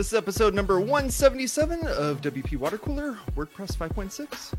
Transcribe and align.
This 0.00 0.14
is 0.14 0.14
episode 0.14 0.54
number 0.54 0.80
177 0.80 1.86
of 1.88 2.22
WP 2.22 2.56
Water 2.56 2.78
Cooler, 2.78 3.18
WordPress 3.36 3.76
5.6. 3.76 4.54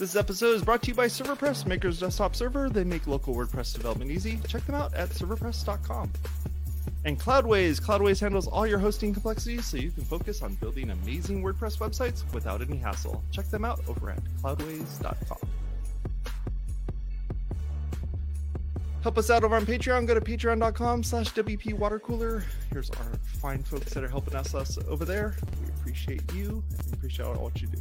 This 0.00 0.16
episode 0.16 0.56
is 0.56 0.62
brought 0.62 0.82
to 0.82 0.88
you 0.88 0.94
by 0.94 1.06
ServerPress, 1.06 1.64
Maker's 1.64 2.00
Desktop 2.00 2.34
Server. 2.34 2.68
They 2.68 2.82
make 2.82 3.06
local 3.06 3.36
WordPress 3.36 3.72
development 3.72 4.10
easy. 4.10 4.40
Check 4.48 4.66
them 4.66 4.74
out 4.74 4.92
at 4.94 5.10
serverpress.com. 5.10 6.10
And 7.04 7.20
Cloudways. 7.20 7.80
Cloudways 7.80 8.18
handles 8.18 8.48
all 8.48 8.66
your 8.66 8.80
hosting 8.80 9.12
complexities 9.12 9.64
so 9.64 9.76
you 9.76 9.92
can 9.92 10.02
focus 10.02 10.42
on 10.42 10.54
building 10.56 10.90
amazing 10.90 11.40
WordPress 11.40 11.78
websites 11.78 12.24
without 12.34 12.62
any 12.62 12.78
hassle. 12.78 13.22
Check 13.30 13.48
them 13.50 13.64
out 13.64 13.78
over 13.86 14.10
at 14.10 14.24
cloudways.com. 14.42 15.45
Help 19.06 19.18
us 19.18 19.30
out 19.30 19.44
over 19.44 19.54
on 19.54 19.64
Patreon. 19.64 20.04
Go 20.04 20.14
to 20.14 20.20
patreon.com 20.20 21.04
slash 21.04 21.32
WP 21.32 21.78
Watercooler. 21.78 22.42
Here's 22.72 22.90
our 22.90 23.06
fine 23.40 23.62
folks 23.62 23.94
that 23.94 24.02
are 24.02 24.08
helping 24.08 24.34
us, 24.34 24.52
us 24.52 24.78
over 24.88 25.04
there. 25.04 25.36
We 25.62 25.68
appreciate 25.68 26.22
you 26.34 26.64
and 26.76 26.86
we 26.88 26.92
appreciate 26.94 27.24
all 27.24 27.34
what 27.34 27.62
you 27.62 27.68
do. 27.68 27.80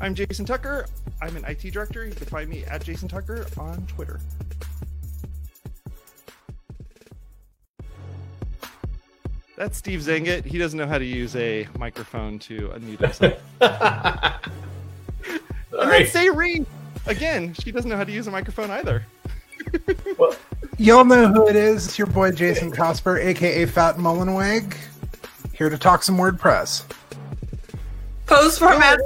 I'm 0.00 0.14
Jason 0.14 0.44
Tucker. 0.44 0.86
I'm 1.20 1.36
an 1.36 1.44
IT 1.44 1.72
director. 1.72 2.04
You 2.06 2.12
can 2.12 2.28
find 2.28 2.48
me 2.48 2.64
at 2.66 2.84
Jason 2.84 3.08
Tucker 3.08 3.48
on 3.58 3.84
Twitter. 3.88 4.20
That's 9.56 9.76
Steve 9.76 9.98
Zehngut. 9.98 10.44
He 10.44 10.56
doesn't 10.56 10.78
know 10.78 10.86
how 10.86 10.98
to 10.98 11.04
use 11.04 11.34
a 11.34 11.66
microphone 11.80 12.38
to 12.38 12.68
unmute 12.68 13.00
himself. 13.00 13.42
and 15.72 16.06
Sé 16.06 16.32
Reed. 16.32 16.64
Again, 17.06 17.54
she 17.54 17.72
doesn't 17.72 17.90
know 17.90 17.96
how 17.96 18.04
to 18.04 18.12
use 18.12 18.28
a 18.28 18.30
microphone 18.30 18.70
either. 18.70 19.04
well, 20.16 20.36
Y'all 20.80 21.04
know 21.04 21.28
who 21.28 21.46
it 21.46 21.56
is. 21.56 21.84
It's 21.84 21.98
your 21.98 22.06
boy 22.06 22.30
Jason 22.30 22.72
Cosper, 22.72 23.22
aka 23.22 23.66
Fat 23.66 23.96
Mullenweg, 23.96 24.74
here 25.52 25.68
to 25.68 25.76
talk 25.76 26.02
some 26.02 26.16
WordPress. 26.16 26.90
Post 28.24 28.58
format. 28.58 28.98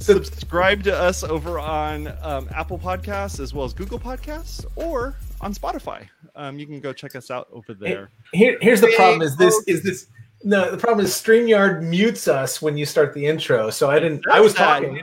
Subscribe 0.00 0.82
to 0.82 0.92
us 0.92 1.22
over 1.22 1.60
on 1.60 2.08
um, 2.20 2.48
Apple 2.52 2.80
Podcasts 2.80 3.38
as 3.38 3.54
well 3.54 3.64
as 3.64 3.72
Google 3.72 4.00
Podcasts 4.00 4.66
or 4.74 5.14
on 5.40 5.54
Spotify. 5.54 6.08
Um, 6.34 6.58
you 6.58 6.66
can 6.66 6.80
go 6.80 6.92
check 6.92 7.14
us 7.14 7.30
out 7.30 7.46
over 7.52 7.72
there. 7.72 8.10
Here, 8.32 8.58
here's 8.60 8.80
the 8.80 8.92
problem: 8.96 9.22
is 9.22 9.36
this 9.36 9.54
is 9.68 9.84
this 9.84 10.08
no? 10.42 10.68
The 10.68 10.78
problem 10.78 11.06
is 11.06 11.12
Streamyard 11.12 11.84
mutes 11.84 12.26
us 12.26 12.60
when 12.60 12.76
you 12.76 12.86
start 12.86 13.14
the 13.14 13.24
intro. 13.24 13.70
So 13.70 13.88
I 13.88 14.00
didn't. 14.00 14.24
I 14.28 14.40
was 14.40 14.52
talking. 14.52 15.00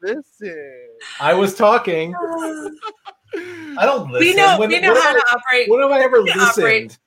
Listen. 0.00 0.88
I 1.20 1.34
was 1.34 1.54
talking. 1.54 2.14
I 3.34 3.86
don't 3.86 4.10
listen. 4.10 4.28
We 4.28 4.34
know. 4.34 4.58
When, 4.58 4.68
we 4.68 4.80
know 4.80 4.94
how 4.94 5.10
I, 5.10 5.12
to 5.12 5.24
operate. 5.32 5.70
When 5.70 5.80
have 5.80 5.90
I 5.90 6.00
ever 6.00 6.20
listened? 6.20 6.42
Operate. 6.42 6.98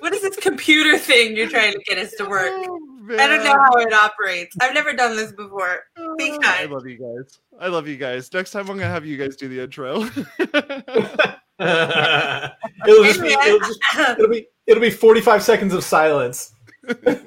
What 0.00 0.14
is 0.14 0.22
this 0.22 0.36
computer 0.36 0.98
thing 0.98 1.36
you're 1.36 1.48
trying 1.48 1.72
to 1.72 1.78
get 1.80 1.98
us 1.98 2.12
to 2.14 2.24
work? 2.28 2.52
Oh, 3.10 3.14
I 3.14 3.26
don't 3.26 3.42
know 3.42 3.56
how 3.56 3.72
it 3.78 3.90
operates. 3.90 4.54
I've 4.60 4.74
never 4.74 4.92
done 4.92 5.16
this 5.16 5.32
before. 5.32 5.84
Be 6.18 6.30
oh, 6.30 6.38
kind. 6.42 6.44
I 6.44 6.64
love 6.66 6.86
you 6.86 6.98
guys. 6.98 7.38
I 7.58 7.68
love 7.68 7.88
you 7.88 7.96
guys. 7.96 8.30
Next 8.34 8.50
time 8.50 8.68
I'm 8.68 8.76
gonna 8.76 8.84
have 8.84 9.06
you 9.06 9.16
guys 9.16 9.34
do 9.34 9.48
the 9.48 9.62
intro. 9.62 10.00
it'll, 11.58 13.04
just 13.04 13.22
be, 13.22 13.28
it'll, 13.28 13.58
just, 13.60 13.80
it'll 13.96 14.28
be 14.28 14.46
it'll 14.66 14.82
be 14.82 14.90
45 14.90 15.42
seconds 15.42 15.72
of 15.72 15.82
silence. 15.82 16.52
well, 16.86 17.24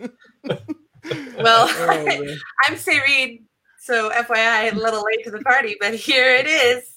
oh, 1.67 2.35
I'm 2.67 2.75
Sé 2.75 3.01
Reed, 3.01 3.43
so 3.79 4.11
FYI, 4.11 4.71
a 4.71 4.75
little 4.75 5.03
late 5.03 5.23
to 5.23 5.31
the 5.31 5.39
party, 5.39 5.77
but 5.79 5.95
here 5.95 6.35
it 6.35 6.45
is. 6.45 6.90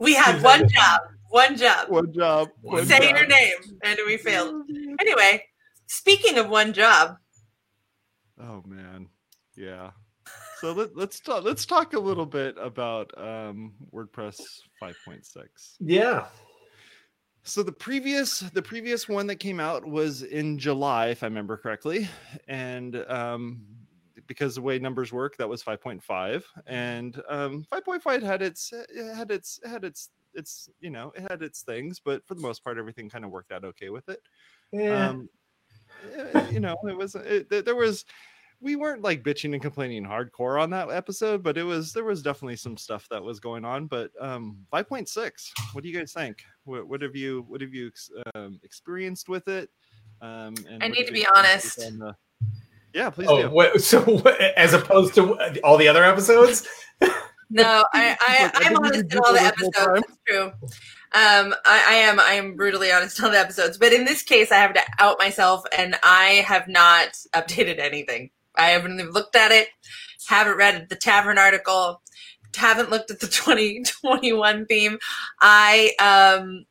We 0.00 0.14
had 0.14 0.42
one 0.42 0.68
job. 0.68 1.00
One 1.30 1.56
job. 1.56 1.88
One 1.88 2.12
job. 2.12 2.48
One 2.62 2.84
Sé 2.84 3.00
job. 3.00 3.16
your 3.16 3.26
name, 3.26 3.56
and 3.82 3.98
we 4.06 4.16
failed. 4.16 4.62
Anyway, 5.00 5.42
speaking 5.86 6.38
of 6.38 6.48
one 6.48 6.72
job. 6.72 7.16
Oh 8.40 8.62
man, 8.66 9.08
yeah. 9.56 9.90
So 10.60 10.72
let, 10.72 10.96
let's 10.96 11.20
talk. 11.20 11.44
Let's 11.44 11.66
talk 11.66 11.94
a 11.94 11.98
little 11.98 12.26
bit 12.26 12.56
about 12.60 13.12
um, 13.18 13.74
WordPress 13.92 14.40
5.6. 14.82 15.24
Yeah. 15.80 16.26
So 17.42 17.62
the 17.62 17.72
previous 17.72 18.40
the 18.40 18.62
previous 18.62 19.08
one 19.08 19.26
that 19.28 19.36
came 19.36 19.60
out 19.60 19.86
was 19.86 20.22
in 20.22 20.58
July, 20.58 21.08
if 21.08 21.22
I 21.22 21.26
remember 21.26 21.56
correctly, 21.56 22.08
and 22.48 22.96
um, 23.08 23.62
because 24.26 24.54
the 24.54 24.62
way 24.62 24.78
numbers 24.78 25.12
work, 25.12 25.36
that 25.36 25.48
was 25.48 25.62
5.5, 25.62 26.42
and 26.66 27.22
um, 27.28 27.66
5.5 27.72 28.22
had 28.22 28.42
its 28.42 28.72
had 29.14 29.30
its 29.30 29.60
had 29.64 29.84
its 29.84 30.10
its 30.34 30.68
you 30.80 30.90
know 30.90 31.12
it 31.16 31.28
had 31.28 31.42
its 31.42 31.62
things, 31.62 32.00
but 32.00 32.26
for 32.26 32.34
the 32.34 32.40
most 32.40 32.62
part, 32.62 32.78
everything 32.78 33.08
kind 33.08 33.24
of 33.24 33.30
worked 33.30 33.52
out 33.52 33.64
okay 33.64 33.90
with 33.90 34.08
it. 34.08 34.20
Yeah. 34.72 35.08
Um, 35.08 35.28
eh, 36.14 36.50
you 36.50 36.60
know, 36.60 36.76
it 36.84 36.96
was 36.96 37.14
it, 37.14 37.48
there 37.48 37.76
was 37.76 38.04
we 38.60 38.76
weren't 38.76 39.02
like 39.02 39.22
bitching 39.22 39.52
and 39.52 39.60
complaining 39.60 40.04
hardcore 40.04 40.60
on 40.60 40.70
that 40.70 40.90
episode, 40.90 41.42
but 41.42 41.58
it 41.58 41.62
was 41.62 41.92
there 41.92 42.04
was 42.04 42.22
definitely 42.22 42.56
some 42.56 42.76
stuff 42.76 43.06
that 43.10 43.22
was 43.22 43.40
going 43.40 43.64
on. 43.64 43.86
But 43.86 44.10
um, 44.20 44.58
5.6, 44.72 45.30
what 45.72 45.82
do 45.82 45.90
you 45.90 45.98
guys 45.98 46.12
think? 46.12 46.42
What, 46.64 46.88
what 46.88 47.02
have 47.02 47.14
you 47.14 47.44
what 47.48 47.60
have 47.60 47.74
you 47.74 47.90
um, 48.34 48.58
experienced 48.62 49.28
with 49.28 49.48
it? 49.48 49.70
Um, 50.22 50.54
I 50.80 50.88
need 50.88 51.06
to 51.06 51.12
be 51.12 51.26
honest. 51.26 51.76
The, 51.76 52.16
yeah, 52.96 53.10
please 53.10 53.28
oh, 53.28 53.42
do. 53.42 53.50
What, 53.50 53.80
so 53.82 54.20
as 54.56 54.72
opposed 54.72 55.14
to 55.14 55.60
all 55.62 55.76
the 55.76 55.86
other 55.86 56.02
episodes? 56.02 56.66
no, 57.50 57.84
I, 57.92 58.16
I 58.20 58.50
I'm 58.54 58.76
honest 58.76 59.12
in 59.12 59.18
all 59.18 59.32
the 59.32 59.42
episodes. 59.42 59.74
It's 60.08 60.18
true. 60.26 60.52
Um, 61.12 61.54
I, 61.64 61.84
I, 61.88 61.94
am 61.94 62.18
I 62.18 62.32
am 62.32 62.56
brutally 62.56 62.90
honest 62.90 63.22
on 63.22 63.32
the 63.32 63.38
episodes, 63.38 63.78
but 63.78 63.92
in 63.92 64.04
this 64.04 64.22
case, 64.22 64.50
I 64.50 64.56
have 64.56 64.74
to 64.74 64.80
out 64.98 65.18
myself, 65.18 65.64
and 65.76 65.96
I 66.02 66.44
have 66.46 66.68
not 66.68 67.10
updated 67.34 67.78
anything. 67.78 68.30
I 68.56 68.70
haven't 68.70 68.98
even 68.98 69.12
looked 69.12 69.36
at 69.36 69.52
it, 69.52 69.68
haven't 70.26 70.56
read 70.56 70.88
the 70.88 70.96
tavern 70.96 71.38
article, 71.38 72.02
haven't 72.56 72.90
looked 72.90 73.10
at 73.10 73.20
the 73.20 73.26
2021 73.28 74.66
theme. 74.66 74.98
I 75.40 75.92
um 76.00 76.64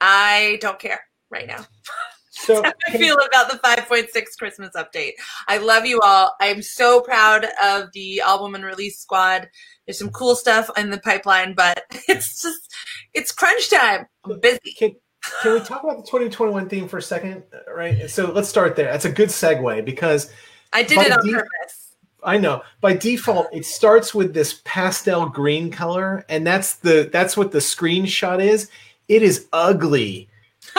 I 0.00 0.58
don't 0.60 0.78
care 0.78 1.00
right 1.30 1.46
now. 1.46 1.64
So 2.46 2.60
how 2.60 2.72
I 2.88 2.98
feel 2.98 3.14
about 3.14 3.50
the 3.50 3.58
5.6 3.58 4.08
Christmas 4.36 4.70
update. 4.74 5.12
I 5.46 5.58
love 5.58 5.86
you 5.86 6.00
all. 6.00 6.34
I'm 6.40 6.60
so 6.60 7.00
proud 7.00 7.46
of 7.62 7.92
the 7.92 8.20
album 8.20 8.56
and 8.56 8.64
release 8.64 8.98
squad. 8.98 9.48
There's 9.86 9.98
some 9.98 10.10
cool 10.10 10.34
stuff 10.34 10.68
in 10.76 10.90
the 10.90 10.98
pipeline, 10.98 11.54
but 11.54 11.84
it's 12.08 12.42
just 12.42 12.74
it's 13.14 13.30
crunch 13.30 13.70
time. 13.70 14.06
I'm 14.24 14.40
busy. 14.40 14.72
Can, 14.76 14.96
can 15.42 15.54
we 15.54 15.60
talk 15.60 15.84
about 15.84 15.98
the 15.98 16.02
2021 16.02 16.68
theme 16.68 16.88
for 16.88 16.98
a 16.98 17.02
second? 17.02 17.44
Uh, 17.52 17.72
right. 17.72 18.10
So 18.10 18.32
let's 18.32 18.48
start 18.48 18.74
there. 18.74 18.90
That's 18.90 19.04
a 19.04 19.12
good 19.12 19.28
segue 19.28 19.84
because 19.84 20.32
I 20.72 20.82
did 20.82 20.98
it 20.98 21.12
on 21.12 21.24
de- 21.24 21.32
purpose. 21.32 21.94
I 22.24 22.38
know. 22.38 22.62
By 22.80 22.94
default, 22.94 23.48
it 23.52 23.66
starts 23.66 24.14
with 24.14 24.34
this 24.34 24.60
pastel 24.64 25.28
green 25.28 25.70
color, 25.70 26.24
and 26.28 26.46
that's 26.46 26.74
the 26.74 27.08
that's 27.12 27.36
what 27.36 27.52
the 27.52 27.58
screenshot 27.58 28.40
is. 28.40 28.70
It 29.08 29.22
is 29.22 29.46
ugly. 29.52 30.28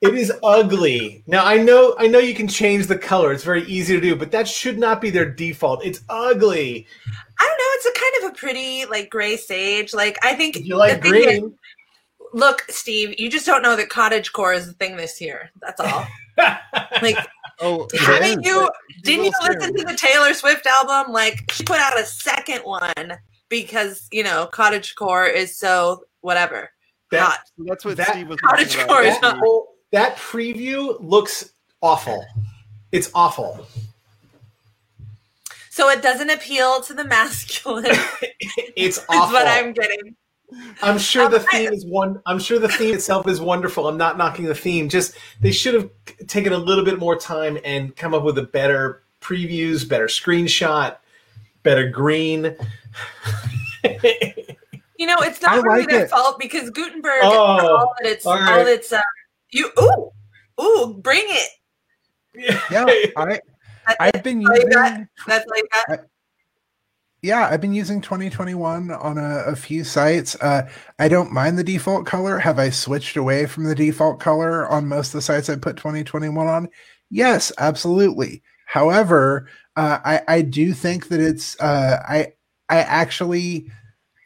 it 0.00 0.14
is 0.14 0.32
ugly. 0.42 1.22
Now 1.26 1.44
I 1.44 1.58
know 1.58 1.94
I 1.98 2.06
know 2.06 2.18
you 2.18 2.34
can 2.34 2.48
change 2.48 2.86
the 2.86 2.98
color. 2.98 3.32
It's 3.32 3.44
very 3.44 3.64
easy 3.64 3.94
to 3.94 4.00
do, 4.00 4.16
but 4.16 4.30
that 4.32 4.48
should 4.48 4.78
not 4.78 5.00
be 5.00 5.10
their 5.10 5.28
default. 5.28 5.84
It's 5.84 6.00
ugly. 6.08 6.86
I 7.38 7.44
don't 7.44 7.58
know. 7.58 7.64
It's 7.72 7.86
a 7.86 8.00
kind 8.00 8.24
of 8.24 8.32
a 8.32 8.38
pretty 8.38 8.86
like 8.86 9.10
gray 9.10 9.36
sage. 9.36 9.94
Like 9.94 10.18
I 10.22 10.34
think 10.34 10.56
if 10.56 10.64
you 10.64 10.76
like 10.76 11.00
green. 11.00 11.28
Is, 11.28 11.52
look, 12.32 12.64
Steve, 12.68 13.18
you 13.18 13.30
just 13.30 13.46
don't 13.46 13.62
know 13.62 13.76
that 13.76 13.88
cottage 13.88 14.32
core 14.32 14.52
is 14.52 14.66
the 14.66 14.72
thing 14.74 14.96
this 14.96 15.20
year. 15.20 15.50
That's 15.60 15.80
all. 15.80 16.06
like 17.02 17.18
Oh, 17.60 17.88
haven't 17.98 18.44
you? 18.44 18.68
Didn't 19.02 19.24
you 19.24 19.32
listen 19.42 19.74
to 19.74 19.84
the 19.84 19.96
Taylor 19.96 20.32
Swift 20.34 20.66
album? 20.66 21.12
Like 21.12 21.50
she 21.50 21.64
put 21.64 21.78
out 21.78 21.98
a 21.98 22.04
second 22.04 22.60
one 22.60 23.18
because 23.48 24.06
you 24.12 24.22
know 24.22 24.46
cottage 24.46 24.94
core 24.94 25.26
is 25.26 25.56
so 25.56 26.04
whatever. 26.20 26.70
That, 27.10 27.40
that's 27.58 27.84
what 27.84 27.96
that, 27.96 28.10
Steve 28.10 28.28
was. 28.28 28.38
Cottage 28.40 28.78
core 28.86 29.02
is 29.02 29.20
not. 29.22 29.42
That 29.90 30.16
preview 30.16 30.96
looks 31.00 31.52
awful. 31.82 32.24
It's 32.92 33.10
awful. 33.14 33.66
So 35.70 35.88
it 35.90 36.02
doesn't 36.02 36.30
appeal 36.30 36.80
to 36.82 36.94
the 36.94 37.04
masculine. 37.04 37.86
it's 38.76 38.98
awful. 39.08 39.34
what 39.34 39.46
I'm 39.46 39.72
getting. 39.72 40.16
I'm 40.82 40.98
sure 40.98 41.28
the 41.28 41.40
theme 41.40 41.72
is 41.72 41.84
one. 41.84 42.20
I'm 42.26 42.38
sure 42.38 42.58
the 42.58 42.68
theme 42.68 42.94
itself 42.94 43.28
is 43.28 43.40
wonderful. 43.40 43.86
I'm 43.86 43.98
not 43.98 44.16
knocking 44.16 44.46
the 44.46 44.54
theme. 44.54 44.88
Just 44.88 45.14
they 45.40 45.52
should 45.52 45.74
have 45.74 45.90
taken 46.26 46.52
a 46.52 46.58
little 46.58 46.84
bit 46.84 46.98
more 46.98 47.16
time 47.16 47.58
and 47.64 47.94
come 47.94 48.14
up 48.14 48.24
with 48.24 48.38
a 48.38 48.42
better 48.42 49.02
previews, 49.20 49.86
better 49.86 50.06
screenshot, 50.06 50.96
better 51.62 51.88
green. 51.88 52.56
you 53.84 55.06
know, 55.06 55.18
it's 55.20 55.42
not 55.42 55.52
I 55.52 55.56
really 55.60 55.80
like 55.80 55.88
their 55.90 56.04
it. 56.04 56.10
fault 56.10 56.38
because 56.38 56.70
Gutenberg, 56.70 57.20
oh, 57.22 57.38
all 57.38 57.94
that 58.00 58.10
it's, 58.10 58.24
all, 58.24 58.34
right. 58.34 58.60
all 58.60 58.66
it's, 58.66 58.92
uh, 58.92 59.00
you, 59.50 59.70
ooh, 59.80 60.10
ooh, 60.62 61.00
bring 61.02 61.24
it. 61.26 61.50
Yeah, 62.70 62.84
I, 63.16 63.40
I've 64.00 64.22
been 64.22 64.40
using. 64.40 64.68
That's 65.26 65.46
like 65.46 65.64
that. 65.86 66.06
Yeah, 67.20 67.48
I've 67.50 67.60
been 67.60 67.72
using 67.72 68.00
2021 68.00 68.92
on 68.92 69.18
a, 69.18 69.38
a 69.46 69.56
few 69.56 69.82
sites. 69.82 70.36
Uh, 70.36 70.68
I 71.00 71.08
don't 71.08 71.32
mind 71.32 71.58
the 71.58 71.64
default 71.64 72.06
color. 72.06 72.38
Have 72.38 72.60
I 72.60 72.70
switched 72.70 73.16
away 73.16 73.46
from 73.46 73.64
the 73.64 73.74
default 73.74 74.20
color 74.20 74.68
on 74.68 74.86
most 74.86 75.08
of 75.08 75.12
the 75.14 75.22
sites 75.22 75.50
I 75.50 75.56
put 75.56 75.76
2021 75.76 76.46
on? 76.46 76.68
Yes, 77.10 77.50
absolutely. 77.58 78.42
However, 78.66 79.48
uh, 79.74 79.98
I, 80.04 80.20
I 80.28 80.42
do 80.42 80.72
think 80.72 81.08
that 81.08 81.20
it's 81.20 81.58
uh, 81.60 82.00
I 82.08 82.34
I 82.68 82.78
actually 82.78 83.70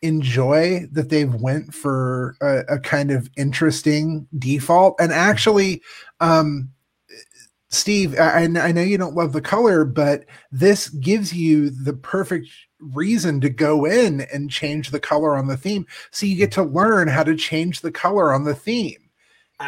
enjoy 0.03 0.87
that 0.93 1.09
they've 1.09 1.35
went 1.35 1.73
for 1.73 2.37
a, 2.43 2.75
a 2.75 2.79
kind 2.81 3.11
of 3.11 3.31
interesting 3.37 4.27
default 4.39 4.97
and 5.01 5.13
actually 5.13 5.81
um, 6.21 6.71
Steve, 7.73 8.19
I, 8.21 8.43
I, 8.43 8.71
know 8.71 8.83
you 8.83 8.99
don't 8.99 9.15
love 9.15 9.33
the 9.33 9.41
color, 9.41 9.87
but 9.87 10.27
this 10.51 10.91
gives 10.91 11.33
you 11.33 11.71
the 11.71 11.95
perfect 11.95 12.49
reason 12.79 13.41
to 13.41 13.49
go 13.49 13.87
in 13.87 14.27
and 14.33 14.51
change 14.51 14.91
the 14.91 15.01
color 15.01 15.37
on 15.37 15.47
the 15.47 15.57
theme. 15.57 15.87
So 16.11 16.27
you 16.27 16.37
get 16.37 16.53
to 16.53 16.63
learn 16.63 17.09
how 17.09 17.23
to 17.23 17.35
change 17.35 17.81
the 17.81 17.91
color 17.91 18.35
on 18.35 18.45
the 18.45 18.55
theme. 18.55 19.09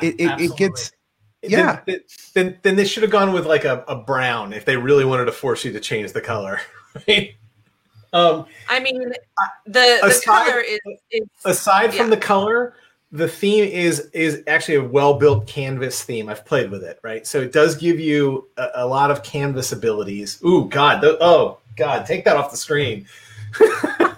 It, 0.03 0.21
it, 0.21 0.39
it 0.39 0.57
gets, 0.57 0.93
yeah. 1.43 1.81
Then, 1.87 2.01
then, 2.35 2.59
then 2.63 2.77
they 2.77 2.85
should 2.85 3.05
have 3.05 3.13
gone 3.13 3.33
with 3.33 3.47
like 3.47 3.65
a, 3.65 3.85
a 3.89 3.97
brown 3.97 4.53
if 4.53 4.67
they 4.67 4.77
really 4.77 5.07
wanted 5.07 5.25
to 5.25 5.33
force 5.33 5.65
you 5.65 5.73
to 5.73 5.81
change 5.81 6.13
the 6.13 6.21
color. 6.21 6.61
Right? 7.09 7.35
Um, 8.15 8.47
I 8.69 8.79
mean, 8.79 9.01
the, 9.01 9.19
the 9.67 10.07
aside, 10.07 10.25
color 10.25 10.61
is, 10.61 10.79
is 11.11 11.29
aside 11.45 11.93
yeah. 11.93 12.01
from 12.01 12.11
the 12.11 12.17
color, 12.17 12.75
the 13.11 13.29
theme 13.29 13.65
is 13.65 14.09
is 14.13 14.43
actually 14.47 14.77
a 14.77 14.85
well 14.85 15.15
built 15.15 15.49
canvas 15.49 16.03
theme. 16.05 16.29
I've 16.29 16.47
played 16.47 16.71
with 16.71 16.85
it, 16.85 17.01
right? 17.03 17.27
So 17.27 17.41
it 17.41 17.53
does 17.53 17.75
give 17.75 17.99
you 17.99 18.49
a, 18.57 18.69
a 18.77 18.87
lot 18.87 19.11
of 19.11 19.25
canvas 19.25 19.73
abilities. 19.73 20.41
Ooh, 20.45 20.69
God! 20.69 21.01
The, 21.01 21.19
oh, 21.21 21.59
God! 21.77 22.07
Take 22.07 22.25
that 22.25 22.37
off 22.37 22.53
the 22.53 22.57
screen. 22.57 23.07
well, 23.61 24.17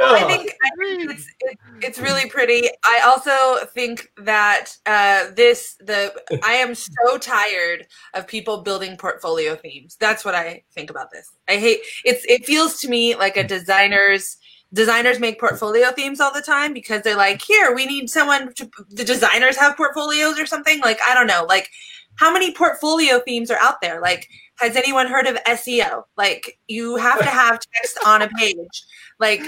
I 0.00 0.24
think 0.24 0.52
I 0.64 0.70
think 0.78 1.10
it's 1.10 1.26
it, 1.40 1.57
it's 1.82 1.98
really 1.98 2.28
pretty. 2.28 2.68
I 2.84 3.02
also 3.04 3.66
think 3.66 4.08
that 4.18 4.70
uh, 4.86 5.26
this 5.34 5.76
the 5.80 6.12
I 6.44 6.54
am 6.54 6.74
so 6.74 7.18
tired 7.18 7.86
of 8.14 8.26
people 8.26 8.62
building 8.62 8.96
portfolio 8.96 9.56
themes. 9.56 9.96
That's 9.98 10.24
what 10.24 10.34
I 10.34 10.64
think 10.74 10.90
about 10.90 11.10
this. 11.10 11.30
I 11.48 11.56
hate 11.56 11.80
it's. 12.04 12.24
It 12.26 12.44
feels 12.44 12.80
to 12.80 12.88
me 12.88 13.16
like 13.16 13.36
a 13.36 13.44
designer's 13.44 14.36
designers 14.72 15.18
make 15.18 15.40
portfolio 15.40 15.90
themes 15.92 16.20
all 16.20 16.32
the 16.32 16.42
time 16.42 16.74
because 16.74 17.02
they're 17.02 17.16
like, 17.16 17.40
here, 17.40 17.74
we 17.74 17.86
need 17.86 18.10
someone 18.10 18.52
to, 18.52 18.68
the 18.90 19.04
designers 19.04 19.56
have 19.56 19.76
portfolios 19.78 20.38
or 20.38 20.44
something. 20.44 20.78
Like, 20.80 21.00
I 21.08 21.14
don't 21.14 21.26
know, 21.26 21.46
like 21.48 21.70
how 22.18 22.32
many 22.32 22.52
portfolio 22.52 23.20
themes 23.20 23.50
are 23.50 23.58
out 23.60 23.80
there? 23.80 24.00
Like, 24.00 24.28
has 24.58 24.76
anyone 24.76 25.06
heard 25.06 25.26
of 25.26 25.36
SEO? 25.44 26.02
Like, 26.16 26.58
you 26.66 26.96
have 26.96 27.20
to 27.20 27.24
have 27.24 27.60
text 27.74 27.98
on 28.04 28.22
a 28.22 28.28
page. 28.28 28.84
Like, 29.18 29.40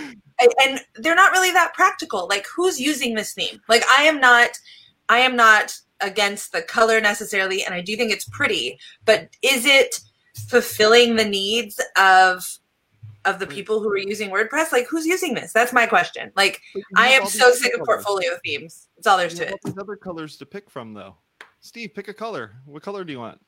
and 0.62 0.80
they're 0.96 1.14
not 1.14 1.32
really 1.32 1.50
that 1.52 1.74
practical. 1.74 2.26
Like, 2.28 2.46
who's 2.54 2.80
using 2.80 3.14
this 3.14 3.34
theme? 3.34 3.60
Like, 3.68 3.84
I 3.88 4.02
am 4.02 4.20
not, 4.20 4.50
I 5.08 5.18
am 5.18 5.36
not 5.36 5.78
against 6.00 6.52
the 6.52 6.62
color 6.62 7.00
necessarily, 7.00 7.64
and 7.64 7.74
I 7.74 7.80
do 7.80 7.96
think 7.96 8.12
it's 8.12 8.28
pretty, 8.28 8.78
but 9.04 9.28
is 9.42 9.66
it 9.66 10.00
fulfilling 10.48 11.16
the 11.16 11.24
needs 11.24 11.80
of 11.96 12.58
of 13.26 13.38
the 13.38 13.46
people 13.46 13.80
who 13.80 13.90
are 13.90 13.98
using 13.98 14.30
WordPress? 14.30 14.72
Like, 14.72 14.86
who's 14.88 15.04
using 15.04 15.34
this? 15.34 15.52
That's 15.52 15.72
my 15.72 15.86
question. 15.86 16.32
Like, 16.36 16.60
I 16.96 17.08
am 17.08 17.26
so 17.26 17.52
sick 17.52 17.74
of 17.74 17.84
portfolio 17.84 18.30
themes. 18.42 18.88
That's 18.96 19.06
all 19.06 19.18
there's 19.18 19.34
to 19.34 19.48
it. 19.48 19.60
These 19.62 19.76
other 19.78 19.96
colors 19.96 20.38
to 20.38 20.46
pick 20.46 20.70
from, 20.70 20.94
though. 20.94 21.16
Steve, 21.60 21.92
pick 21.94 22.08
a 22.08 22.14
color. 22.14 22.52
What 22.64 22.82
color 22.82 23.04
do 23.04 23.12
you 23.12 23.18
want? 23.18 23.38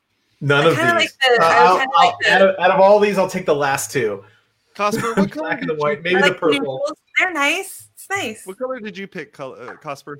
None 0.41 0.67
of 0.67 0.75
these. 0.75 0.85
Like 0.85 1.09
the, 1.09 1.41
uh, 1.41 1.45
I'll, 1.45 1.77
I'll, 1.95 2.05
like 2.05 2.15
the, 2.21 2.31
out, 2.31 2.41
of, 2.41 2.55
out, 2.59 2.71
of, 2.71 2.79
all 2.79 2.99
these, 2.99 3.17
I'll 3.17 3.29
take 3.29 3.47
the 3.47 3.55
last 3.55 3.91
two. 3.91 4.23
Cosper, 4.75 5.15
what 5.17 5.31
color? 5.31 5.49
Black 5.49 5.61
and 5.61 5.69
the 5.69 5.75
white, 5.75 6.01
maybe 6.03 6.19
like 6.21 6.33
the 6.33 6.39
purple. 6.39 6.81
They're 7.19 7.33
nice. 7.33 7.89
It's 7.93 8.09
nice. 8.09 8.45
What 8.45 8.57
color 8.57 8.79
did 8.79 8.97
you 8.97 9.07
pick, 9.07 9.39
uh, 9.39 9.75
Cosper? 9.81 10.17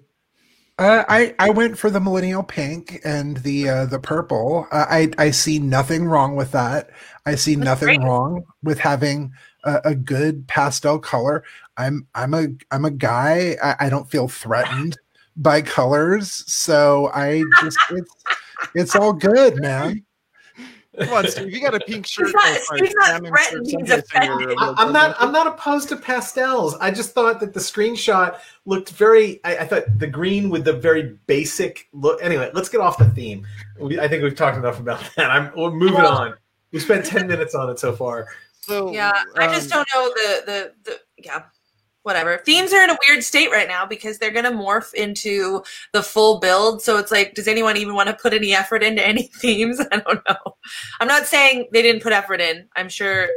Uh, 0.80 1.04
I 1.08 1.36
I 1.38 1.52
went 1.52 1.78
for 1.78 1.92
the 1.92 2.00
millennial 2.00 2.42
pink 2.42 3.00
and 3.06 3.38
the 3.38 3.70
uh, 3.70 3.86
the 3.86 4.00
purple. 4.00 4.68
Uh, 4.72 4.86
I 4.90 5.12
I 5.20 5.30
see 5.30 5.60
nothing 5.60 6.06
wrong 6.06 6.36
with 6.36 6.52
that. 6.54 6.90
I 7.28 7.36
see 7.36 7.54
That's 7.54 7.66
nothing 7.66 8.00
great. 8.00 8.08
wrong 8.08 8.44
with 8.64 8.80
having 8.80 9.34
a, 9.64 9.82
a, 9.86 9.96
good 9.96 10.48
pastel 10.48 10.98
color. 10.98 11.44
I'm 11.78 12.08
I'm 12.16 12.34
a 12.34 12.48
I'm 12.72 12.86
a 12.86 12.92
guy. 12.92 13.56
I, 13.62 13.86
I 13.86 13.90
don't 13.90 14.10
feel 14.10 14.28
threatened 14.28 14.98
by 15.36 15.62
colors, 15.62 16.44
so 16.52 17.12
I 17.14 17.44
just 17.62 17.78
it's 17.92 18.16
it's 18.74 18.96
all 18.96 19.14
good, 19.14 19.62
man. 19.62 20.04
Come 21.00 21.14
on, 21.14 21.28
Steve. 21.28 21.52
You 21.52 21.60
got 21.60 21.74
a 21.74 21.80
pink 21.80 22.06
shirt. 22.06 22.28
He's 22.28 22.34
not, 22.34 22.80
he's 22.80 22.94
not 22.96 23.26
threatened. 23.26 23.66
He's 23.68 23.90
offended. 23.90 24.56
I'm 24.60 24.94
not. 24.94 25.16
I'm 25.20 25.32
not 25.32 25.48
opposed 25.48 25.90
to 25.90 25.96
pastels. 25.96 26.76
I 26.76 26.92
just 26.92 27.14
thought 27.14 27.40
that 27.40 27.54
the 27.54 27.60
screenshot 27.60 28.40
looked 28.66 28.92
very. 28.92 29.44
I, 29.44 29.58
I, 29.58 29.66
thought 29.66 29.84
the 29.98 30.08
green 30.08 30.50
with 30.50 30.66
the 30.66 30.74
very 30.74 31.18
basic 31.26 31.88
look. 31.94 32.22
Anyway, 32.22 32.52
let's 32.54 32.70
get 32.70 32.80
off 32.80 33.00
the 33.00 33.10
theme. 33.10 33.46
We, 33.80 34.00
I 34.00 34.08
think 34.08 34.22
we've 34.22 34.36
talked 34.36 34.58
enough 34.58 34.80
about 34.80 35.04
that. 35.18 35.32
I'm 35.32 35.52
we're 35.56 35.72
moving 35.72 35.96
well, 35.96 36.18
on. 36.18 36.36
We 36.72 36.80
spent 36.80 37.06
ten 37.06 37.28
minutes 37.28 37.56
on 37.56 37.70
it 37.72 37.80
so 37.80 37.94
far. 37.94 38.28
So 38.62 38.92
yeah, 38.92 39.10
um, 39.10 39.26
I 39.36 39.48
just 39.48 39.72
um, 39.74 39.84
don't 39.84 39.90
know 39.96 40.14
the 40.14 40.44
the 40.46 40.74
the 40.92 41.00
yeah 41.18 41.44
whatever. 42.04 42.42
Themes 42.46 42.72
are 42.72 42.84
in 42.84 42.90
a 42.90 42.98
weird 43.08 43.24
state 43.24 43.50
right 43.50 43.68
now 43.68 43.86
because 43.86 44.18
they're 44.18 44.32
going 44.32 44.46
to 44.46 44.52
morph 44.52 44.94
into 44.94 45.64
the 45.92 46.04
full 46.04 46.40
build. 46.40 46.82
So 46.82 46.98
it's 46.98 47.12
like, 47.12 47.34
does 47.34 47.48
anyone 47.48 47.78
even 47.78 47.96
want 47.96 48.10
to 48.10 48.16
put 48.16 48.34
any 48.34 48.54
effort 48.54 48.84
into 48.84 49.06
any 49.08 49.24
themes? 49.24 49.80
I 49.92 49.98
don't 49.98 50.22
know. 50.30 50.56
I'm 51.00 51.08
not 51.08 51.26
saying 51.26 51.70
they 51.72 51.82
didn't 51.82 52.04
put 52.04 52.14
effort 52.14 52.42
in. 52.42 52.68
I'm 52.76 52.90
sure 52.90 53.30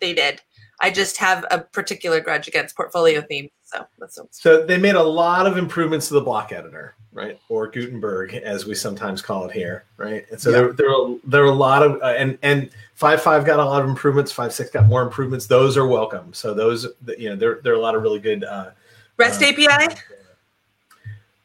they 0.00 0.14
did. 0.14 0.40
I 0.80 0.90
just 0.90 1.18
have 1.18 1.44
a 1.50 1.58
particular 1.60 2.20
grudge 2.20 2.48
against 2.48 2.74
portfolio 2.74 3.20
themes. 3.20 3.50
So 3.64 3.86
that's 3.98 4.18
so 4.30 4.64
they 4.64 4.78
made 4.78 4.94
a 4.94 5.02
lot 5.02 5.46
of 5.46 5.58
improvements 5.58 6.08
to 6.08 6.14
the 6.14 6.22
block 6.22 6.52
editor 6.52 6.96
right? 7.12 7.38
Or 7.48 7.68
Gutenberg, 7.68 8.34
as 8.34 8.66
we 8.66 8.74
sometimes 8.74 9.22
call 9.22 9.46
it 9.46 9.52
here, 9.52 9.84
right? 9.96 10.26
And 10.30 10.40
so 10.40 10.50
yeah. 10.50 10.56
there, 10.56 10.72
there, 10.72 10.90
are, 10.90 11.16
there 11.24 11.42
are 11.42 11.46
a 11.46 11.54
lot 11.54 11.82
of, 11.82 12.00
uh, 12.02 12.14
and 12.16 12.38
and 12.42 12.70
five 12.94 13.22
five 13.22 13.44
got 13.44 13.58
a 13.58 13.64
lot 13.64 13.82
of 13.82 13.88
improvements. 13.88 14.32
Five 14.32 14.52
six 14.52 14.70
got 14.70 14.86
more 14.86 15.02
improvements. 15.02 15.46
Those 15.46 15.76
are 15.76 15.86
welcome. 15.86 16.32
So 16.32 16.54
those, 16.54 16.86
you 17.18 17.30
know, 17.30 17.36
there 17.36 17.60
there 17.62 17.72
are 17.72 17.76
a 17.76 17.80
lot 17.80 17.94
of 17.94 18.02
really 18.02 18.20
good. 18.20 18.44
Uh, 18.44 18.70
REST 19.16 19.42
uh, 19.42 19.46
API. 19.46 19.96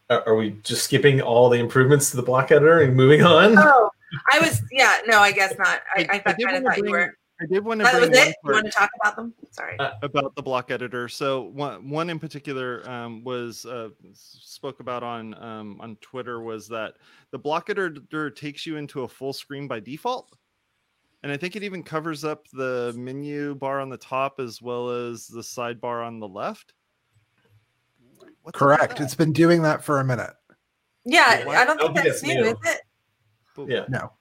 Are 0.10 0.36
we 0.36 0.52
just 0.64 0.84
skipping 0.84 1.20
all 1.20 1.50
the 1.50 1.58
improvements 1.58 2.12
to 2.12 2.18
the 2.18 2.24
block 2.24 2.52
editor 2.52 2.82
and 2.82 2.96
moving 2.96 3.24
on? 3.24 3.58
Oh, 3.58 3.90
I 4.32 4.40
was, 4.40 4.62
yeah, 4.72 5.00
no, 5.08 5.20
I 5.20 5.32
guess 5.32 5.56
not. 5.58 5.82
I, 5.96 6.02
I, 6.02 6.24
I 6.26 6.34
kind 6.34 6.58
of 6.58 6.64
thought 6.64 6.78
you 6.78 6.92
were. 6.92 7.18
I 7.42 7.46
did 7.46 7.66
want 7.66 7.82
to 7.82 7.92
bring 7.92 8.12
one 8.12 8.14
you 8.14 8.34
want 8.54 8.66
to 8.66 8.72
talk 8.72 8.90
about 9.02 9.16
them? 9.18 9.34
Sorry. 9.52 9.78
Uh, 9.78 9.92
about 10.02 10.36
the 10.36 10.42
block 10.42 10.72
editor. 10.72 11.10
So 11.10 11.44
one 11.54 11.90
one 11.90 12.10
in 12.10 12.18
particular 12.18 12.88
um, 12.90 13.24
was 13.24 13.66
uh, 13.66 13.90
spoke 14.14 14.80
about 14.80 15.04
on 15.04 15.34
um, 15.44 15.78
on 15.82 15.98
Twitter 15.98 16.42
was 16.42 16.68
that 16.70 16.94
the 17.32 17.40
block 17.40 17.70
editor 17.70 18.30
takes 18.30 18.66
you 18.66 18.78
into 18.78 19.04
a 19.04 19.08
full 19.08 19.34
screen 19.34 19.68
by 19.68 19.82
default, 19.82 20.38
and 21.24 21.32
I 21.32 21.38
think 21.38 21.58
it 21.58 21.64
even 21.64 21.84
covers 21.84 22.24
up 22.24 22.48
the 22.54 22.94
menu 22.96 23.56
bar 23.56 23.82
on 23.82 23.90
the 23.90 23.98
top 23.98 24.40
as 24.40 24.62
well 24.62 24.90
as 24.90 25.28
the 25.28 25.42
sidebar 25.42 26.06
on 26.06 26.20
the 26.20 26.28
left. 26.28 26.74
What's 28.44 28.58
Correct. 28.58 29.02
It's 29.02 29.16
been 29.16 29.34
doing 29.34 29.62
that 29.64 29.84
for 29.84 30.00
a 30.00 30.06
minute. 30.06 30.34
Yeah, 31.04 31.44
I 31.48 31.66
don't 31.66 31.80
think 31.80 31.96
that's 31.96 32.24
new, 32.24 32.44
is 32.46 32.56
it? 32.64 32.82
Yeah. 33.68 33.86
No. 33.90 34.12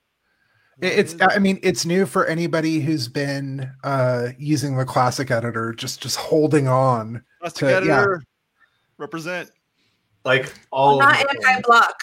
It's 0.81 1.14
I 1.21 1.38
mean 1.38 1.61
it's 1.62 1.87
new 1.87 2.04
for 2.04 2.26
anybody 2.26 2.81
who's 2.81 3.09
been 3.09 3.71
uh 3.85 4.31
using 4.38 4.76
the 4.76 4.85
classic 4.85 5.31
editor 5.31 5.73
just 5.73 6.02
just 6.02 6.16
holding 6.16 6.66
on 6.66 7.23
classic 7.40 7.59
to, 7.59 7.76
editor 7.76 8.23
yeah. 8.23 8.25
represent 8.99 9.50
like 10.25 10.52
all 10.73 11.00
I'm 11.00 11.11
not 11.11 11.45
anti-block. 11.45 11.95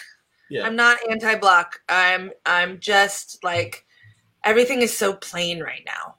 Yeah. 0.48 0.66
I'm 0.66 0.76
not 0.76 0.98
anti-block. 1.10 1.80
I'm 1.88 2.30
I'm 2.46 2.78
just 2.80 3.42
like 3.44 3.84
everything 4.44 4.80
is 4.82 4.96
so 4.96 5.14
plain 5.14 5.60
right 5.60 5.82
now. 5.86 6.16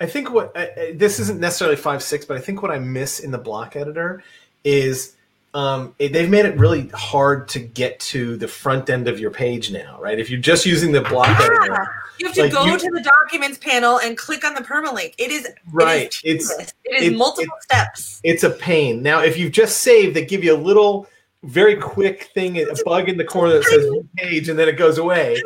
I 0.00 0.06
think 0.06 0.30
what 0.30 0.56
uh, 0.56 0.66
this 0.94 1.18
isn't 1.18 1.40
necessarily 1.40 1.76
five 1.76 2.02
six, 2.02 2.24
but 2.24 2.36
I 2.36 2.40
think 2.40 2.62
what 2.62 2.70
I 2.70 2.78
miss 2.78 3.20
in 3.20 3.30
the 3.30 3.38
block 3.38 3.76
editor 3.76 4.22
is 4.64 5.16
um, 5.58 5.92
it, 5.98 6.12
they've 6.12 6.30
made 6.30 6.44
it 6.44 6.56
really 6.56 6.86
hard 6.94 7.48
to 7.48 7.58
get 7.58 7.98
to 7.98 8.36
the 8.36 8.46
front 8.46 8.88
end 8.88 9.08
of 9.08 9.18
your 9.18 9.32
page 9.32 9.72
now, 9.72 9.98
right? 10.00 10.16
If 10.16 10.30
you're 10.30 10.38
just 10.38 10.64
using 10.64 10.92
the 10.92 11.00
block 11.00 11.26
yeah. 11.26 11.46
editor, 11.46 11.88
you 12.20 12.26
have 12.26 12.34
to 12.36 12.42
like 12.42 12.52
go 12.52 12.64
you, 12.64 12.78
to 12.78 12.90
the 12.90 13.02
documents 13.02 13.58
panel 13.58 13.98
and 13.98 14.16
click 14.16 14.44
on 14.44 14.54
the 14.54 14.60
permalink. 14.60 15.14
It 15.18 15.32
is 15.32 15.48
right. 15.72 16.14
It 16.22 16.36
is 16.36 16.54
it's 16.60 16.74
it 16.84 17.02
is 17.02 17.08
it, 17.08 17.16
multiple 17.16 17.56
it, 17.56 17.62
steps. 17.64 18.20
It's 18.22 18.44
a 18.44 18.50
pain. 18.50 19.02
Now, 19.02 19.20
if 19.20 19.36
you've 19.36 19.50
just 19.50 19.78
saved, 19.78 20.14
they 20.14 20.24
give 20.24 20.44
you 20.44 20.54
a 20.54 20.56
little, 20.56 21.08
very 21.42 21.74
quick 21.74 22.30
thing, 22.34 22.56
a 22.58 22.66
bug 22.84 23.08
in 23.08 23.16
the 23.16 23.24
corner 23.24 23.54
that 23.54 23.64
says 23.64 23.90
page, 24.16 24.48
and 24.48 24.56
then 24.56 24.68
it 24.68 24.76
goes 24.76 24.98
away. 24.98 25.42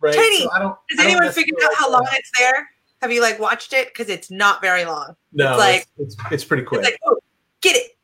Right? 0.00 0.14
Tiny. 0.14 0.38
So 0.38 0.50
I 0.52 0.58
don't, 0.58 0.76
Has 0.88 1.00
anyone 1.00 1.30
figured 1.32 1.60
out 1.62 1.74
how 1.74 1.92
long 1.92 2.06
it's 2.12 2.30
there? 2.38 2.66
Have 3.02 3.12
you 3.12 3.20
like 3.20 3.38
watched 3.38 3.74
it? 3.74 3.88
Because 3.88 4.08
it's 4.08 4.30
not 4.30 4.62
very 4.62 4.86
long. 4.86 5.16
No, 5.34 5.50
it's 5.50 5.58
like 5.58 5.86
it's, 5.98 6.14
it's, 6.14 6.32
it's 6.32 6.44
pretty 6.44 6.62
quick. 6.62 6.80
It's 6.80 6.92
like, 6.92 6.98
oh, 7.04 7.18
get 7.60 7.76
it 7.76 7.98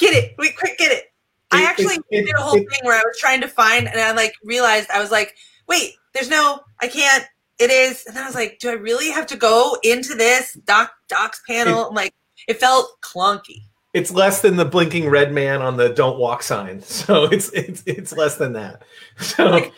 get 0.00 0.14
it. 0.14 0.34
Wait, 0.38 0.56
quick, 0.56 0.78
get 0.78 0.90
it. 0.90 1.04
I 1.52 1.64
actually 1.64 1.96
it, 1.96 2.04
it, 2.10 2.26
did 2.26 2.34
a 2.34 2.40
whole 2.40 2.56
it, 2.56 2.68
thing 2.70 2.80
where 2.82 2.98
I 2.98 3.02
was 3.04 3.18
trying 3.18 3.40
to 3.42 3.48
find, 3.48 3.88
and 3.88 4.00
I 4.00 4.12
like 4.12 4.34
realized 4.42 4.90
I 4.90 5.00
was 5.00 5.10
like, 5.10 5.34
wait, 5.68 5.94
there's 6.14 6.30
no, 6.30 6.60
I 6.80 6.88
can't. 6.88 7.24
it 7.58 7.70
is. 7.70 8.04
And 8.06 8.18
I 8.18 8.26
was 8.26 8.34
like, 8.34 8.58
do 8.60 8.70
I 8.70 8.74
really 8.74 9.10
have 9.10 9.26
to 9.28 9.36
go 9.36 9.76
into 9.82 10.14
this 10.14 10.54
doc 10.64 10.92
docs 11.08 11.42
panel? 11.46 11.88
It, 11.88 11.94
like, 11.94 12.14
it 12.48 12.58
felt 12.58 13.00
clunky. 13.02 13.64
It's 13.92 14.12
less 14.12 14.40
than 14.40 14.56
the 14.56 14.64
blinking 14.64 15.08
red 15.08 15.32
man 15.32 15.62
on 15.62 15.76
the 15.76 15.88
"Don't 15.88 16.18
Walk" 16.18 16.44
sign, 16.44 16.80
so 16.82 17.24
it's 17.24 17.50
it's 17.50 17.82
it's 17.86 18.12
less 18.12 18.36
than 18.36 18.52
that. 18.54 18.82
So 19.18 19.46
like, 19.46 19.72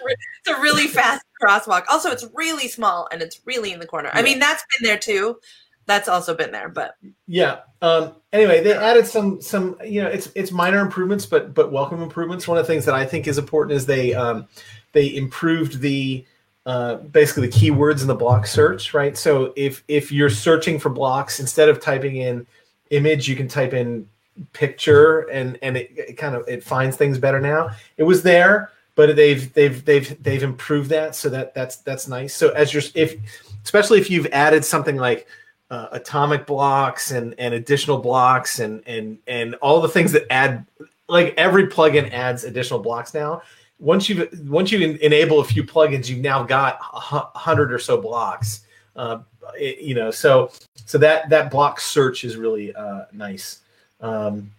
it's 0.45 0.57
a 0.57 0.61
really 0.61 0.87
fast 0.87 1.25
crosswalk. 1.43 1.85
Also, 1.89 2.11
it's 2.11 2.27
really 2.35 2.69
small 2.69 3.09
and 3.11 3.23
it's 3.23 3.41
really 3.45 3.73
in 3.73 3.81
the 3.81 3.87
corner. 3.87 4.11
Yeah. 4.13 4.21
I 4.21 4.23
mean, 4.23 4.39
that's 4.39 4.65
been 4.79 4.87
there 4.87 4.99
too. 4.99 5.39
That's 5.87 6.09
also 6.09 6.35
been 6.35 6.53
there, 6.53 6.69
but 6.69 6.97
yeah. 7.27 7.61
Um, 7.81 8.15
anyway, 8.33 8.63
they 8.63 8.73
added 8.73 9.07
some 9.07 9.41
some 9.41 9.77
you 9.85 10.03
know 10.03 10.09
it's 10.09 10.31
it's 10.35 10.53
minor 10.53 10.79
improvements, 10.79 11.27
but 11.27 11.55
but 11.55 11.73
welcome 11.73 12.03
improvements. 12.03 12.47
One 12.47 12.57
of 12.57 12.67
the 12.67 12.73
things 12.73 12.85
that 12.85 12.95
I 12.95 13.05
think 13.05 13.27
is 13.27 13.39
important 13.39 13.77
is 13.77 13.87
they 13.87 14.15
um, 14.15 14.47
they 14.93 15.15
improved 15.17 15.81
the 15.81 16.25
uh, 16.67 16.97
basically 16.97 17.49
the 17.49 17.53
keywords 17.53 18.03
in 18.03 18.07
the 18.07 18.15
block 18.15 18.47
search, 18.47 18.95
right? 18.95 19.17
So 19.17 19.53
if 19.57 19.83
if 19.89 20.13
you're 20.13 20.31
searching 20.31 20.79
for 20.79 20.89
blocks 20.89 21.41
instead 21.41 21.69
of 21.69 21.81
typing 21.81 22.17
in 22.17 22.47
image, 22.91 23.29
you 23.29 23.35
can 23.35 23.49
type 23.49 23.73
in 23.73 24.09
picture, 24.53 25.21
and 25.31 25.59
and 25.63 25.77
it, 25.77 25.91
it 25.97 26.13
kind 26.17 26.37
of 26.37 26.47
it 26.47 26.63
finds 26.63 26.97
things 26.97 27.19
better 27.19 27.41
now. 27.41 27.71
It 27.97 28.05
was 28.05 28.23
there, 28.23 28.71
but 28.95 29.17
they've 29.17 29.53
they've 29.55 29.85
they've 29.85 30.23
they've 30.23 30.43
improved 30.43 30.91
that, 30.91 31.17
so 31.17 31.29
that 31.31 31.55
that's 31.55 31.77
that's 31.79 32.07
nice. 32.07 32.35
So 32.35 32.51
as 32.51 32.73
you're 32.73 32.85
if 32.95 33.17
especially 33.65 34.01
if 34.01 34.11
you've 34.11 34.27
added 34.27 34.65
something 34.65 34.97
like 34.97 35.27
uh, 35.73 35.89
atomic 35.91 36.47
blocks 36.47 37.11
and 37.11 37.35
and 37.39 37.55
additional 37.55 37.99
blocks 37.99 38.61
and 38.61 38.83
and 38.87 39.19
and 39.27 39.57
all 39.57 39.81
the 39.81 39.89
things 39.89 40.13
that 40.13 40.31
add 40.31 40.65
like 41.09 41.35
every 41.37 41.67
plugin 41.67 42.13
adds 42.13 42.45
additional 42.45 42.79
blocks 42.79 43.13
now 43.13 43.43
once 43.83 44.09
you 44.09 44.29
once 44.47 44.71
you 44.71 44.97
enable 45.03 45.41
a 45.41 45.45
few 45.45 45.65
plugins, 45.65 46.09
you've 46.09 46.21
now 46.21 46.45
got 46.45 46.79
a 46.93 47.39
hundred 47.39 47.73
or 47.73 47.79
so 47.79 48.01
blocks. 48.01 48.61
Uh, 48.95 49.19
it, 49.59 49.81
you 49.81 49.95
know, 49.95 50.11
so 50.11 50.51
so 50.87 50.97
that 50.99 51.29
that 51.29 51.51
block 51.51 51.81
search 51.81 52.25
is 52.25 52.37
really 52.37 52.73
uh, 52.75 53.07
nice. 53.13 53.59
Um, 54.01 54.51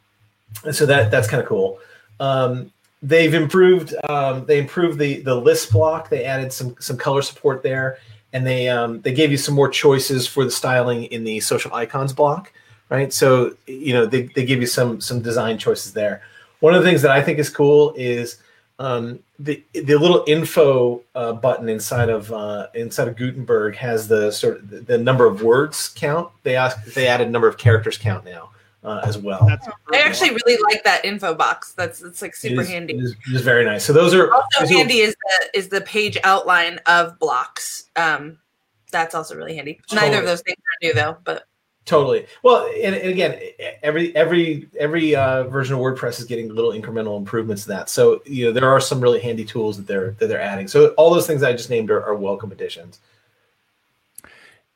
so 0.71 0.85
that 0.85 1.09
that's 1.09 1.27
kind 1.27 1.41
of 1.41 1.47
cool. 1.47 1.79
Um, 2.19 2.71
they've 3.01 3.33
improved 3.33 3.95
um, 4.09 4.45
they 4.45 4.59
improved 4.59 4.99
the 4.99 5.21
the 5.21 5.33
list 5.33 5.71
block. 5.71 6.09
They 6.09 6.25
added 6.25 6.51
some 6.51 6.75
some 6.79 6.97
color 6.97 7.21
support 7.21 7.63
there, 7.63 7.99
and 8.33 8.45
they 8.45 8.67
um, 8.67 9.01
they 9.01 9.13
gave 9.13 9.31
you 9.31 9.37
some 9.37 9.55
more 9.55 9.69
choices 9.69 10.27
for 10.27 10.43
the 10.43 10.51
styling 10.51 11.05
in 11.05 11.23
the 11.23 11.39
social 11.39 11.73
icons 11.73 12.11
block. 12.11 12.51
Right, 12.89 13.13
so 13.13 13.55
you 13.65 13.93
know 13.93 14.05
they, 14.05 14.23
they 14.23 14.45
give 14.45 14.59
you 14.59 14.67
some 14.67 14.99
some 14.99 15.21
design 15.21 15.57
choices 15.57 15.93
there. 15.93 16.21
One 16.59 16.75
of 16.75 16.83
the 16.83 16.89
things 16.89 17.01
that 17.03 17.11
I 17.11 17.21
think 17.21 17.39
is 17.39 17.49
cool 17.49 17.93
is 17.95 18.37
um, 18.77 19.19
the 19.39 19.63
the 19.73 19.95
little 19.95 20.23
info 20.27 21.01
uh, 21.15 21.33
button 21.33 21.69
inside 21.69 22.09
of 22.09 22.31
uh, 22.31 22.67
inside 22.75 23.07
of 23.07 23.15
Gutenberg 23.15 23.75
has 23.77 24.07
the 24.07 24.31
sort 24.31 24.57
of 24.57 24.85
the, 24.85 24.97
number 24.97 25.25
of 25.25 25.41
words 25.41 25.89
count. 25.95 26.29
They 26.43 26.55
ask 26.55 26.83
they 26.93 27.07
added 27.07 27.31
number 27.31 27.47
of 27.47 27.57
characters 27.57 27.97
count 27.97 28.25
now 28.25 28.49
uh, 28.83 29.01
as 29.03 29.17
well. 29.17 29.47
I 29.91 29.99
actually 29.99 30.31
really 30.31 30.61
like 30.63 30.83
that 30.83 31.05
info 31.05 31.33
box. 31.33 31.73
That's 31.73 32.01
it's 32.01 32.21
like 32.21 32.35
super 32.35 32.61
it 32.61 32.63
is, 32.63 32.69
handy. 32.69 32.93
It 32.93 33.03
is, 33.03 33.11
it 33.11 33.35
is, 33.35 33.41
very 33.41 33.65
nice. 33.65 33.85
So 33.85 33.93
those 33.93 34.13
are 34.13 34.33
also 34.33 34.67
handy 34.67 34.99
is 34.99 35.15
the 35.15 35.57
is 35.57 35.69
the 35.69 35.81
page 35.81 36.17
outline 36.23 36.79
of 36.85 37.17
blocks. 37.19 37.89
Um, 37.95 38.39
that's 38.91 39.15
also 39.15 39.35
really 39.35 39.55
handy. 39.55 39.79
Totally. 39.87 40.09
Neither 40.09 40.21
of 40.21 40.27
those 40.27 40.41
things 40.41 40.57
are 40.57 40.87
new 40.87 40.93
though, 40.93 41.17
but 41.23 41.47
Totally. 41.85 42.25
Well, 42.43 42.65
and, 42.81 42.95
and, 42.95 43.09
again, 43.09 43.37
every 43.81 44.15
every 44.15 44.69
every 44.79 45.15
uh, 45.15 45.43
version 45.43 45.75
of 45.75 45.81
WordPress 45.81 46.17
is 46.19 46.25
getting 46.25 46.47
little 46.47 46.71
incremental 46.71 47.17
improvements 47.17 47.63
to 47.63 47.69
that. 47.69 47.89
So 47.89 48.21
you 48.25 48.45
know 48.45 48.51
there 48.53 48.69
are 48.69 48.79
some 48.79 49.01
really 49.01 49.19
handy 49.19 49.43
tools 49.43 49.75
that 49.75 49.85
they're 49.85 50.11
that 50.11 50.27
they're 50.27 50.41
adding. 50.41 50.69
So 50.69 50.89
all 50.91 51.13
those 51.13 51.27
things 51.27 51.43
I 51.43 51.51
just 51.51 51.69
named 51.69 51.91
are, 51.91 52.01
are 52.01 52.15
welcome 52.15 52.53
additions. 52.53 52.99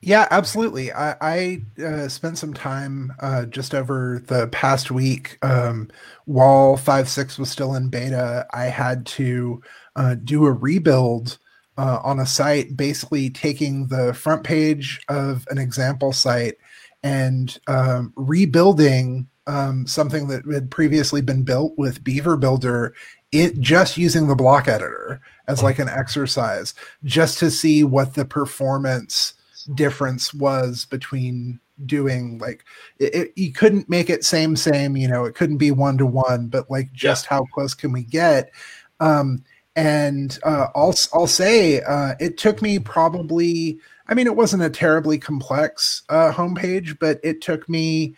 Yeah, 0.01 0.27
absolutely. 0.29 0.91
I, 0.93 1.15
I 1.21 1.61
uh, 1.83 2.07
spent 2.07 2.37
some 2.37 2.53
time 2.53 3.11
uh, 3.19 3.45
just 3.45 3.73
over 3.73 4.21
the 4.27 4.47
past 4.49 4.91
week 4.91 5.39
um, 5.41 5.89
while 6.25 6.77
five 6.77 7.09
six 7.09 7.39
was 7.39 7.49
still 7.49 7.73
in 7.73 7.89
beta. 7.89 8.45
I 8.53 8.65
had 8.65 9.05
to 9.07 9.61
uh, 9.95 10.15
do 10.15 10.45
a 10.45 10.51
rebuild. 10.51 11.37
Uh, 11.79 11.99
on 12.03 12.19
a 12.19 12.25
site, 12.25 12.75
basically 12.75 13.29
taking 13.29 13.85
the 13.89 14.11
front 14.11 14.43
page 14.43 14.99
of 15.09 15.45
an 15.51 15.59
example 15.59 16.11
site 16.11 16.55
and 17.03 17.59
um, 17.67 18.11
rebuilding 18.15 19.27
um, 19.45 19.85
something 19.85 20.27
that 20.27 20.43
had 20.51 20.71
previously 20.71 21.21
been 21.21 21.43
built 21.43 21.73
with 21.77 22.03
Beaver 22.03 22.35
Builder, 22.35 22.95
it 23.31 23.59
just 23.59 23.95
using 23.95 24.25
the 24.25 24.35
block 24.35 24.67
editor 24.67 25.21
as 25.47 25.61
like 25.61 25.77
an 25.77 25.87
exercise, 25.87 26.73
just 27.03 27.37
to 27.37 27.51
see 27.51 27.83
what 27.83 28.15
the 28.15 28.25
performance 28.25 29.33
difference 29.75 30.33
was 30.33 30.85
between 30.85 31.59
doing 31.85 32.39
like 32.39 32.65
it, 32.97 33.13
it, 33.13 33.33
you 33.35 33.51
couldn't 33.53 33.87
make 33.87 34.09
it 34.09 34.25
same 34.25 34.55
same 34.55 34.97
you 34.97 35.07
know 35.07 35.25
it 35.25 35.35
couldn't 35.35 35.57
be 35.57 35.69
one 35.69 35.97
to 35.97 36.07
one 36.07 36.47
but 36.47 36.71
like 36.71 36.91
just 36.91 37.25
yeah. 37.25 37.37
how 37.37 37.45
close 37.53 37.75
can 37.75 37.91
we 37.91 38.01
get 38.01 38.51
um 38.99 39.43
and 39.75 40.39
uh 40.43 40.67
i'll 40.73 40.95
i'll 41.13 41.27
say 41.27 41.81
uh 41.81 42.15
it 42.19 42.35
took 42.37 42.63
me 42.63 42.79
probably 42.79 43.79
I 44.09 44.13
mean, 44.13 44.27
it 44.27 44.35
wasn't 44.35 44.63
a 44.63 44.69
terribly 44.69 45.17
complex 45.17 46.03
uh, 46.09 46.31
homepage, 46.31 46.97
but 46.99 47.19
it 47.23 47.41
took 47.41 47.67
me 47.67 48.15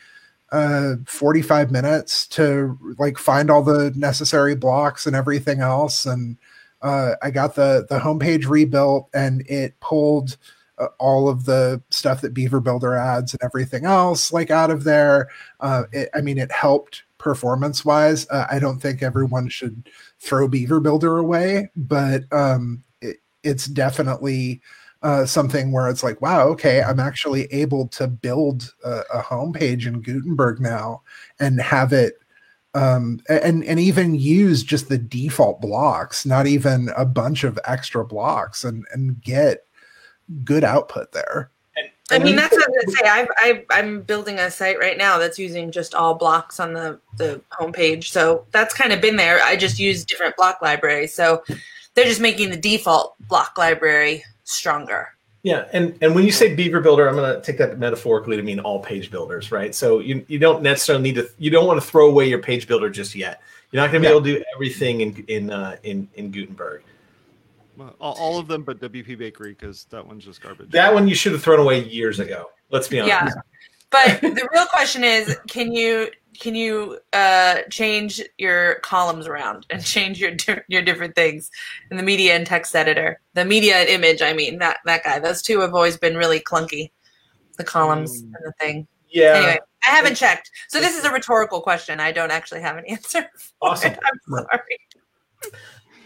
uh, 0.51 0.95
45 1.05 1.71
minutes 1.71 2.27
to 2.27 2.77
like 2.97 3.17
find 3.17 3.49
all 3.49 3.63
the 3.63 3.91
necessary 3.95 4.55
blocks 4.55 5.07
and 5.07 5.15
everything 5.15 5.61
else. 5.61 6.05
And 6.05 6.37
uh, 6.81 7.15
I 7.21 7.31
got 7.31 7.55
the 7.55 7.87
the 7.89 7.99
homepage 7.99 8.47
rebuilt, 8.47 9.09
and 9.13 9.41
it 9.49 9.79
pulled 9.79 10.37
uh, 10.79 10.87
all 10.99 11.29
of 11.29 11.45
the 11.45 11.81
stuff 11.89 12.21
that 12.21 12.33
Beaver 12.33 12.59
Builder 12.59 12.95
adds 12.95 13.33
and 13.33 13.43
everything 13.43 13.85
else 13.85 14.31
like 14.31 14.49
out 14.49 14.71
of 14.71 14.83
there. 14.83 15.29
Uh, 15.59 15.83
it, 15.91 16.09
I 16.13 16.21
mean, 16.21 16.37
it 16.37 16.51
helped 16.51 17.03
performance 17.17 17.83
wise. 17.83 18.27
Uh, 18.29 18.47
I 18.49 18.59
don't 18.59 18.79
think 18.79 19.03
everyone 19.03 19.49
should 19.49 19.89
throw 20.19 20.47
Beaver 20.47 20.79
Builder 20.79 21.17
away, 21.17 21.69
but 21.75 22.23
um, 22.31 22.83
it, 23.01 23.17
it's 23.43 23.65
definitely 23.65 24.61
uh, 25.01 25.25
something 25.25 25.71
where 25.71 25.89
it's 25.89 26.03
like, 26.03 26.21
wow, 26.21 26.47
okay, 26.49 26.81
I'm 26.81 26.99
actually 26.99 27.45
able 27.45 27.87
to 27.89 28.07
build 28.07 28.73
a, 28.83 29.01
a 29.13 29.21
homepage 29.21 29.85
in 29.85 30.01
Gutenberg 30.01 30.59
now 30.59 31.03
and 31.39 31.59
have 31.61 31.93
it 31.93 32.19
um, 32.73 33.19
and 33.27 33.63
and 33.63 33.79
even 33.79 34.15
use 34.15 34.63
just 34.63 34.89
the 34.89 34.97
default 34.97 35.59
blocks, 35.61 36.25
not 36.25 36.45
even 36.47 36.89
a 36.95 37.05
bunch 37.05 37.43
of 37.43 37.57
extra 37.65 38.05
blocks, 38.05 38.63
and 38.63 38.85
and 38.93 39.21
get 39.21 39.65
good 40.43 40.63
output 40.63 41.11
there. 41.11 41.51
I 42.11 42.19
mean, 42.19 42.35
that's 42.35 42.55
what 42.55 42.67
I 42.67 42.85
was 42.85 42.97
say. 42.97 43.05
i 43.05 43.63
i 43.69 43.79
am 43.79 44.01
building 44.01 44.39
a 44.39 44.49
site 44.49 44.79
right 44.79 44.97
now 44.97 45.19
that's 45.19 45.37
using 45.37 45.71
just 45.71 45.93
all 45.93 46.15
blocks 46.15 46.59
on 46.59 46.73
the 46.73 46.99
the 47.17 47.41
homepage, 47.59 48.05
so 48.05 48.45
that's 48.51 48.73
kind 48.73 48.91
of 48.91 48.99
been 48.99 49.15
there. 49.15 49.39
I 49.43 49.55
just 49.55 49.79
use 49.79 50.05
different 50.05 50.35
block 50.35 50.61
libraries, 50.61 51.13
so 51.13 51.43
they're 51.93 52.05
just 52.05 52.21
making 52.21 52.49
the 52.49 52.57
default 52.57 53.15
block 53.27 53.57
library 53.57 54.23
stronger. 54.43 55.13
Yeah, 55.43 55.67
and 55.71 55.97
and 56.01 56.15
when 56.15 56.25
you 56.25 56.31
say 56.31 56.55
Beaver 56.55 56.81
Builder, 56.81 57.07
I'm 57.07 57.15
going 57.15 57.33
to 57.33 57.41
take 57.41 57.57
that 57.59 57.77
metaphorically 57.77 58.35
to 58.37 58.43
mean 58.43 58.59
all 58.59 58.79
page 58.79 59.11
builders, 59.11 59.51
right? 59.51 59.73
So 59.73 59.99
you 59.99 60.25
you 60.27 60.39
don't 60.39 60.63
necessarily 60.63 61.03
need 61.03 61.15
to 61.15 61.29
you 61.37 61.49
don't 61.49 61.67
want 61.67 61.81
to 61.81 61.87
throw 61.87 62.09
away 62.09 62.27
your 62.27 62.39
page 62.39 62.67
builder 62.67 62.89
just 62.89 63.15
yet. 63.15 63.41
You're 63.71 63.83
not 63.83 63.91
going 63.91 64.01
to 64.01 64.07
be 64.07 64.11
yeah. 64.11 64.17
able 64.17 64.23
to 64.23 64.39
do 64.39 64.43
everything 64.55 65.01
in 65.01 65.25
in 65.27 65.49
uh, 65.51 65.77
in 65.83 66.09
in 66.15 66.31
Gutenberg. 66.31 66.81
Well, 67.79 67.95
all 67.99 68.37
of 68.37 68.47
them, 68.47 68.63
but 68.63 68.79
WP 68.81 69.17
Bakery 69.17 69.51
because 69.51 69.85
that 69.85 70.05
one's 70.05 70.25
just 70.25 70.41
garbage. 70.41 70.69
That 70.71 70.93
one 70.93 71.07
you 71.07 71.15
should 71.15 71.31
have 71.31 71.41
thrown 71.41 71.59
away 71.59 71.85
years 71.85 72.19
ago. 72.19 72.47
Let's 72.71 72.89
be 72.89 72.99
honest. 72.99 73.35
Yeah, 73.35 73.41
but 73.89 74.21
the 74.21 74.47
real 74.53 74.65
question 74.65 75.03
is, 75.05 75.37
can 75.47 75.71
you 75.71 76.09
can 76.37 76.55
you 76.55 76.99
uh, 77.13 77.59
change 77.69 78.21
your 78.37 78.75
columns 78.75 79.27
around 79.27 79.65
and 79.69 79.83
change 79.83 80.19
your 80.19 80.31
your 80.67 80.81
different 80.81 81.15
things 81.15 81.49
in 81.89 81.95
the 81.95 82.03
media 82.03 82.35
and 82.35 82.45
text 82.45 82.75
editor? 82.75 83.21
The 83.33 83.45
media 83.45 83.75
and 83.77 83.89
image, 83.89 84.21
I 84.21 84.33
mean 84.33 84.59
that 84.59 84.79
that 84.85 85.05
guy. 85.05 85.19
Those 85.19 85.41
two 85.41 85.61
have 85.61 85.73
always 85.73 85.97
been 85.97 86.17
really 86.17 86.41
clunky. 86.41 86.91
The 87.57 87.63
columns 87.63 88.21
mm. 88.21 88.25
and 88.25 88.43
the 88.43 88.53
thing. 88.59 88.87
Yeah. 89.09 89.35
Anyway, 89.35 89.59
I 89.85 89.89
haven't 89.89 90.15
checked. 90.15 90.51
So 90.67 90.81
this 90.81 90.97
is 90.97 91.05
a 91.05 91.11
rhetorical 91.11 91.61
question. 91.61 91.99
I 92.01 92.11
don't 92.11 92.31
actually 92.31 92.61
have 92.61 92.77
an 92.77 92.85
answer. 92.89 93.29
Awesome. 93.61 93.93
I'm 93.93 94.45
sorry. 94.45 94.77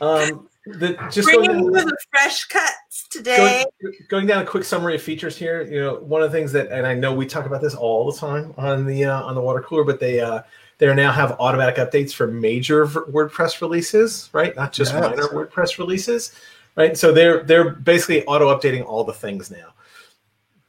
Um, 0.01 0.50
the, 0.65 0.98
just 1.12 1.27
bringing 1.27 1.60
you 1.60 1.72
the 1.72 1.98
fresh 2.10 2.46
cuts 2.46 3.08
today. 3.10 3.65
Going, 3.82 3.96
going, 4.10 4.27
down 4.27 4.43
a 4.43 4.46
quick 4.46 4.63
summary 4.63 4.96
of 4.96 5.01
features 5.01 5.38
here. 5.38 5.63
You 5.63 5.79
know, 5.82 5.96
one 5.96 6.22
of 6.22 6.32
the 6.32 6.38
things 6.38 6.51
that, 6.53 6.72
and 6.72 6.88
I 6.88 6.93
know 6.93 7.13
we 7.13 7.25
talk 7.25 7.46
about 7.46 7.62
this 7.62 7.75
all 7.75 8.10
the 8.12 8.17
time 8.17 8.53
on 8.58 8.86
the 8.86 9.05
uh, 9.05 9.24
on 9.24 9.36
the 9.36 9.41
water 9.41 9.62
cooler, 9.62 9.84
but 9.84 10.00
they 10.00 10.22
uh, 10.22 10.41
they 10.77 10.93
now 10.93 11.12
have 11.12 11.34
automatic 11.39 11.75
updates 11.75 12.13
for 12.13 12.27
major 12.27 12.86
WordPress 12.86 13.62
releases, 13.62 14.29
right? 14.34 14.55
Not 14.55 14.74
just 14.74 14.93
yes. 14.93 15.01
minor 15.01 15.27
WordPress 15.27 15.77
releases, 15.77 16.34
right? 16.75 16.98
So 16.98 17.12
they're 17.12 17.43
they're 17.43 17.72
basically 17.72 18.25
auto 18.25 18.53
updating 18.55 18.86
all 18.86 19.03
the 19.03 19.13
things 19.13 19.51
now. 19.51 19.74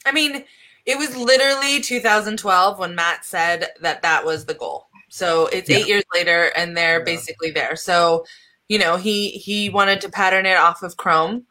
I 0.06 0.12
mean, 0.12 0.44
it 0.86 0.98
was 0.98 1.16
literally 1.16 1.80
2012 1.80 2.78
when 2.78 2.94
Matt 2.94 3.24
said 3.24 3.68
that 3.80 4.02
that 4.02 4.24
was 4.24 4.44
the 4.44 4.54
goal. 4.54 4.88
So 5.08 5.46
it's 5.46 5.70
yeah. 5.70 5.78
eight 5.78 5.88
years 5.88 6.04
later, 6.12 6.50
and 6.56 6.76
they're 6.76 6.98
yeah. 6.98 7.04
basically 7.04 7.50
there. 7.50 7.76
So 7.76 8.24
you 8.68 8.78
know 8.78 8.96
he 8.96 9.30
he 9.30 9.70
wanted 9.70 10.00
to 10.00 10.08
pattern 10.08 10.46
it 10.46 10.56
off 10.56 10.82
of 10.82 10.96
chrome 10.96 11.46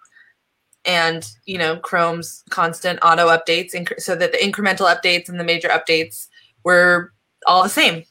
and 0.86 1.32
you 1.46 1.58
know 1.58 1.78
Chrome's 1.78 2.44
constant 2.50 3.00
auto 3.04 3.28
updates, 3.28 3.74
inc- 3.74 4.00
so 4.00 4.16
that 4.16 4.32
the 4.32 4.38
incremental 4.38 4.94
updates 4.94 5.30
and 5.30 5.40
the 5.40 5.44
major 5.44 5.70
updates 5.70 6.28
were 6.64 7.14
all 7.48 7.64
the 7.64 7.70
same. 7.70 8.04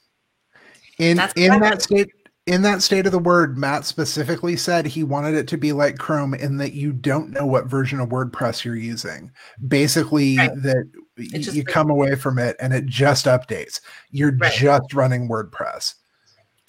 In 0.99 1.21
in 1.37 1.61
that 1.61 1.83
state 1.83 2.09
in 2.47 2.63
that 2.63 2.83
state 2.83 3.07
of 3.07 3.13
the 3.13 3.19
word, 3.19 3.57
Matt 3.57 3.85
specifically 3.85 4.57
said 4.57 4.87
he 4.87 5.05
wanted 5.05 5.35
it 5.35 5.47
to 5.49 5.57
be 5.57 5.73
like 5.73 5.99
Chrome 5.99 6.35
in 6.35 6.57
that 6.59 6.73
you 6.73 6.93
don't 6.93 7.31
know 7.31 7.47
what 7.47 7.67
version 7.67 8.01
of 8.01 8.09
WordPress 8.09 8.65
you're 8.65 8.77
using. 8.77 9.31
Basically, 9.69 10.37
right. 10.39 10.51
that 10.63 10.91
you 11.17 11.65
come 11.65 11.91
away 11.91 12.17
from 12.17 12.39
it 12.39 12.57
and 12.59 12.73
it 12.73 12.87
just 12.87 13.27
updates. 13.27 13.81
You're 14.11 14.37
right. 14.37 14.53
just 14.53 14.93
running 14.95 15.29
WordPress. 15.29 15.95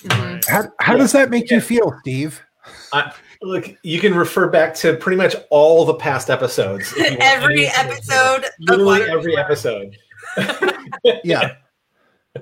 Mm-hmm. 0.03 0.51
How, 0.51 0.63
how 0.79 0.93
yeah. 0.93 0.97
does 0.97 1.11
that 1.13 1.29
make 1.29 1.49
yeah. 1.49 1.55
you 1.55 1.61
feel, 1.61 1.95
Steve? 2.01 2.41
I, 2.93 3.13
look, 3.41 3.75
you 3.83 3.99
can 3.99 4.13
refer 4.13 4.47
back 4.47 4.73
to 4.75 4.95
pretty 4.95 5.17
much 5.17 5.35
all 5.49 5.85
the 5.85 5.95
past 5.95 6.29
episodes. 6.29 6.93
every 6.97 7.67
episode, 7.67 8.45
literally 8.59 9.03
every 9.03 9.37
episode. 9.37 9.97
yeah. 11.23 11.55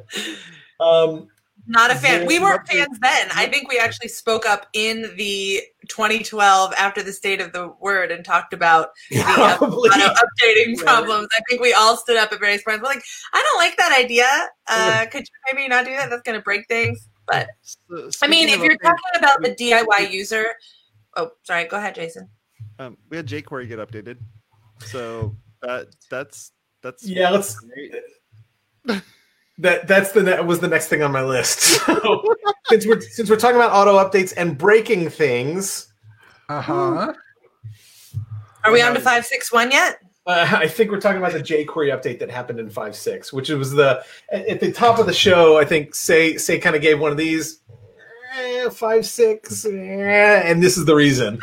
Um, 0.82 1.27
not 1.68 1.91
a 1.91 1.96
fan. 1.96 2.25
We 2.25 2.39
weren't 2.39 2.68
fans 2.68 2.98
then. 3.01 3.27
I 3.36 3.46
think 3.46 3.70
we 3.70 3.77
actually 3.77 4.08
spoke 4.08 4.46
up 4.46 4.68
in 4.74 5.13
the 5.15 5.62
2012 5.89 6.74
after 6.77 7.03
the 7.03 7.13
state 7.13 7.39
of 7.39 7.53
the 7.53 7.74
word 7.80 8.12
and 8.12 8.25
talked 8.25 8.53
about 8.53 8.89
the 9.12 9.20
uh, 9.20 9.58
updating 9.58 10.77
problems. 10.77 11.27
I 11.38 11.41
think 11.48 11.62
we 11.62 11.74
all 11.74 11.98
stood 11.98 12.18
up 12.18 12.34
at 12.34 12.39
various 12.39 12.63
points. 12.63 12.82
We're 12.82 12.89
like, 12.89 13.03
I 13.34 13.41
don't 13.41 13.60
like 13.60 13.77
that 13.77 13.96
idea. 13.98 14.27
Uh, 14.68 15.06
could 15.12 15.22
you 15.22 15.53
maybe 15.53 15.68
not 15.68 15.86
do 15.86 15.91
that? 15.91 16.10
That's 16.10 16.24
going 16.24 16.38
to 16.38 16.44
break 16.44 16.68
things. 16.68 17.08
But 17.28 17.50
I 18.22 18.28
mean, 18.28 18.50
if 18.50 18.60
you're 18.60 18.78
talking 18.78 19.00
about 19.18 19.42
the 19.42 19.51
DIY 19.51 20.12
user, 20.12 20.46
oh, 21.18 21.32
sorry, 21.44 21.66
go 21.66 21.78
ahead, 21.78 21.96
Jason. 21.96 22.30
Um, 22.80 22.98
we 23.10 23.18
had 23.18 23.28
jQuery 23.28 23.68
get 23.68 23.80
updated, 23.80 24.18
so 24.80 25.36
that 25.62 25.88
that's 26.10 26.51
that's 26.82 27.06
yeah. 27.06 27.30
Let's 27.30 27.56
that 29.58 29.88
that's 29.88 30.12
the 30.12 30.22
that 30.22 30.46
was 30.46 30.60
the 30.60 30.68
next 30.68 30.88
thing 30.88 31.04
on 31.04 31.12
my 31.12 31.24
list. 31.24 31.80
So, 31.92 32.24
since 32.70 32.86
we're 32.86 33.01
since 33.01 33.30
we're 33.30 33.38
talking 33.38 33.58
about 33.58 33.72
auto 33.72 33.98
updates 33.98 34.34
and 34.38 34.58
breaking 34.58 35.10
things, 35.10 35.92
uh 36.50 36.62
huh. 36.62 37.13
Are 38.63 38.72
we 38.72 38.82
on 38.82 38.94
to 38.94 39.00
five 39.00 39.25
six 39.25 39.51
one 39.51 39.72
yet? 39.72 40.00
Uh, 40.25 40.48
I 40.51 40.68
think 40.68 40.92
we're 40.92 41.00
talking 41.00 41.18
about 41.18 41.34
the 41.34 41.40
jQuery 41.40 41.92
update 41.92 42.20
that 42.20 42.30
happened 42.30 42.60
in 42.60 42.70
five 42.70 42.96
six, 42.96 43.34
which 43.34 43.50
was 43.50 43.72
the 43.72 44.04
at 44.32 44.60
the 44.60 44.72
top 44.72 45.00
of 45.00 45.08
the 45.08 45.13
show. 45.13 45.58
I 45.58 45.66
think 45.66 45.96
say 45.96 46.38
say 46.38 46.60
kind 46.60 46.75
of 46.75 46.82
gave 46.82 47.00
one 47.00 47.12
of 47.12 47.18
these 47.18 47.62
eh, 48.38 48.70
five 48.70 49.06
six, 49.06 49.66
eh, 49.66 50.42
and 50.46 50.62
this 50.62 50.78
is 50.78 50.86
the 50.86 50.96
reason. 50.96 51.40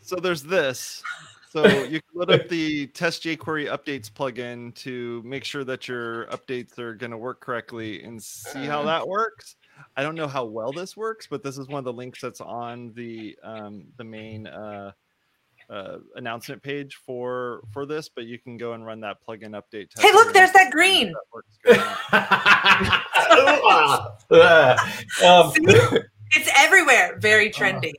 So 0.00 0.16
there's 0.16 0.42
this. 0.42 1.02
So 1.50 1.66
you 1.66 2.00
can 2.00 2.08
load 2.14 2.30
up 2.30 2.48
the 2.48 2.86
test 2.88 3.22
jQuery 3.24 3.68
updates 3.68 4.10
plugin 4.10 4.74
to 4.76 5.22
make 5.22 5.44
sure 5.44 5.64
that 5.64 5.86
your 5.86 6.24
updates 6.28 6.78
are 6.78 6.94
going 6.94 7.10
to 7.10 7.18
work 7.18 7.40
correctly 7.40 8.02
and 8.02 8.22
see 8.22 8.64
how 8.64 8.82
that 8.84 9.06
works. 9.06 9.56
I 9.94 10.02
don't 10.02 10.14
know 10.14 10.28
how 10.28 10.46
well 10.46 10.72
this 10.72 10.96
works, 10.96 11.26
but 11.30 11.42
this 11.42 11.58
is 11.58 11.68
one 11.68 11.78
of 11.78 11.84
the 11.84 11.92
links 11.92 12.22
that's 12.22 12.40
on 12.40 12.92
the 12.94 13.36
um, 13.42 13.84
the 13.98 14.04
main 14.04 14.46
uh, 14.46 14.92
uh, 15.70 15.98
announcement 16.16 16.62
page 16.62 16.98
for 17.06 17.62
for 17.72 17.86
this. 17.86 18.08
But 18.08 18.24
you 18.24 18.38
can 18.38 18.56
go 18.56 18.72
and 18.72 18.84
run 18.84 19.00
that 19.00 19.18
plugin 19.26 19.50
update. 19.50 19.88
Hey, 19.98 20.12
look, 20.12 20.32
there's 20.32 20.52
that 20.52 20.70
green. 20.70 21.08
um, 25.24 25.52
it's 26.34 26.50
everywhere. 26.56 27.18
Very 27.18 27.50
trendy. 27.50 27.92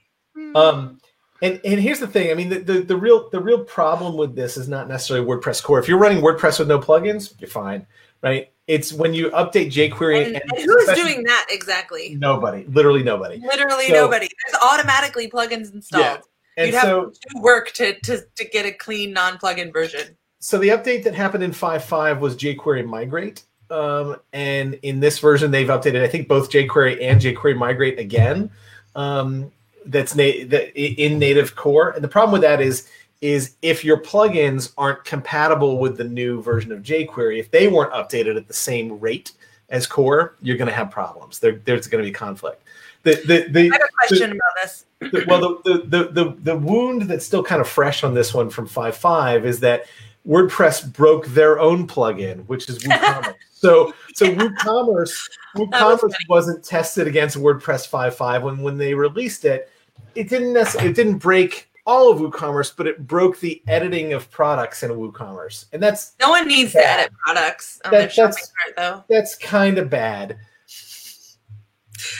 Um, 0.55 0.99
and 1.41 1.59
and 1.65 1.79
here's 1.79 1.99
the 1.99 2.07
thing. 2.07 2.31
I 2.31 2.33
mean, 2.33 2.49
the, 2.49 2.59
the, 2.59 2.81
the 2.81 2.95
real 2.95 3.29
the 3.29 3.39
real 3.39 3.63
problem 3.63 4.15
with 4.15 4.35
this 4.35 4.57
is 4.57 4.67
not 4.67 4.87
necessarily 4.87 5.25
WordPress 5.25 5.61
core. 5.61 5.79
If 5.79 5.87
you're 5.87 5.97
running 5.97 6.23
WordPress 6.23 6.59
with 6.59 6.67
no 6.67 6.79
plugins, 6.79 7.39
you're 7.39 7.49
fine, 7.49 7.85
right? 8.21 8.49
It's 8.67 8.93
when 8.93 9.13
you 9.13 9.29
update 9.31 9.71
jQuery. 9.71 10.25
And, 10.25 10.35
and, 10.35 10.43
and 10.55 10.63
who's 10.63 10.95
doing 10.95 11.23
that 11.23 11.47
exactly? 11.49 12.15
Nobody. 12.15 12.65
Literally 12.69 13.03
nobody. 13.03 13.39
Literally 13.39 13.87
so, 13.87 13.93
nobody. 13.93 14.29
There's 14.45 14.63
automatically 14.63 15.29
plugins 15.29 15.73
installed. 15.73 16.01
Yeah. 16.01 16.17
And 16.57 16.67
You'd 16.67 16.81
so, 16.81 17.05
have 17.05 17.13
to 17.13 17.19
do 17.33 17.41
work 17.41 17.71
to, 17.73 17.99
to, 18.01 18.21
to 18.35 18.45
get 18.45 18.65
a 18.65 18.71
clean 18.71 19.13
non-plugin 19.13 19.73
version. 19.73 20.17
So 20.39 20.57
the 20.57 20.69
update 20.69 21.03
that 21.05 21.15
happened 21.15 21.43
in 21.43 21.51
5.5 21.51 22.19
was 22.19 22.35
jQuery 22.35 22.85
migrate. 22.85 23.43
Um, 23.69 24.17
and 24.33 24.75
in 24.83 24.99
this 24.99 25.19
version, 25.19 25.51
they've 25.51 25.67
updated, 25.67 26.03
I 26.03 26.07
think, 26.07 26.27
both 26.27 26.51
jQuery 26.51 27.01
and 27.01 27.19
jQuery 27.19 27.57
migrate 27.57 27.97
again. 27.97 28.51
Um, 28.95 29.51
that's 29.85 30.15
na- 30.15 30.45
that 30.47 30.77
in 30.77 31.19
native 31.19 31.55
core. 31.55 31.91
And 31.91 32.03
the 32.03 32.07
problem 32.07 32.33
with 32.33 32.41
that 32.41 32.61
is 32.61 32.89
is 33.21 33.55
if 33.61 33.85
your 33.85 33.97
plugins 33.97 34.73
aren't 34.77 35.05
compatible 35.05 35.79
with 35.79 35.95
the 35.95 36.03
new 36.03 36.41
version 36.41 36.73
of 36.73 36.83
jQuery, 36.83 37.39
if 37.39 37.49
they 37.51 37.69
weren't 37.69 37.93
updated 37.93 38.35
at 38.35 38.49
the 38.49 38.53
same 38.53 38.99
rate 38.99 39.31
as 39.69 39.87
core, 39.87 40.35
you're 40.41 40.57
going 40.57 40.67
to 40.67 40.73
have 40.73 40.91
problems. 40.91 41.39
There, 41.39 41.55
there's 41.63 41.87
going 41.87 42.03
to 42.03 42.07
be 42.07 42.11
conflict. 42.11 42.63
The, 43.03 43.15
the, 43.25 43.47
the, 43.49 43.71
I 43.71 43.73
have 43.73 43.81
a 43.81 44.07
question 44.07 44.29
the, 44.29 44.35
about 44.35 44.51
this. 44.61 44.85
The, 44.99 45.25
well, 45.27 45.61
the, 45.63 45.83
the, 45.85 46.03
the, 46.09 46.35
the 46.39 46.57
wound 46.57 47.03
that's 47.03 47.25
still 47.25 47.43
kind 47.43 47.61
of 47.61 47.67
fresh 47.67 48.03
on 48.03 48.13
this 48.13 48.33
one 48.33 48.49
from 48.49 48.67
5.5 48.67 49.43
is 49.43 49.59
that 49.59 49.85
WordPress 50.27 50.91
broke 50.93 51.27
their 51.27 51.59
own 51.59 51.85
plugin, 51.87 52.45
which 52.47 52.69
is 52.69 52.79
WooCommerce. 52.79 53.35
so 53.53 53.93
so 54.13 54.25
yeah. 54.25 54.35
WooCommerce 54.35 55.29
WooCommerce 55.57 56.03
was 56.03 56.15
wasn't 56.29 56.63
tested 56.63 57.07
against 57.07 57.37
WordPress 57.37 57.89
5.5 57.89 58.43
when 58.43 58.61
when 58.61 58.77
they 58.77 58.93
released 58.93 59.43
it 59.43 59.69
it 60.15 60.29
didn't 60.29 60.53
necessarily 60.53 60.91
it 60.91 60.95
didn't 60.95 61.17
break 61.17 61.69
all 61.85 62.11
of 62.11 62.19
WooCommerce, 62.19 62.73
but 62.75 62.87
it 62.87 63.05
broke 63.07 63.39
the 63.39 63.61
editing 63.67 64.13
of 64.13 64.31
products 64.31 64.83
in 64.83 64.91
WooCommerce, 64.91 65.65
and 65.73 65.83
that's 65.83 66.13
no 66.19 66.29
one 66.29 66.47
needs 66.47 66.73
bad. 66.73 66.81
to 66.81 67.01
edit 67.01 67.13
products 67.25 67.81
on 67.83 67.91
that, 67.91 67.99
their 67.99 68.09
shopping 68.09 68.43
cart, 68.63 68.75
though. 68.77 69.03
That's 69.13 69.35
kind 69.35 69.77
of 69.77 69.89
bad. 69.89 70.37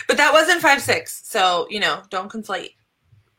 But 0.08 0.18
that 0.18 0.34
wasn't 0.34 0.62
five 0.62 0.82
six, 0.82 1.22
so 1.26 1.68
you 1.70 1.80
know, 1.80 2.02
don't 2.10 2.32
conflate. 2.32 2.72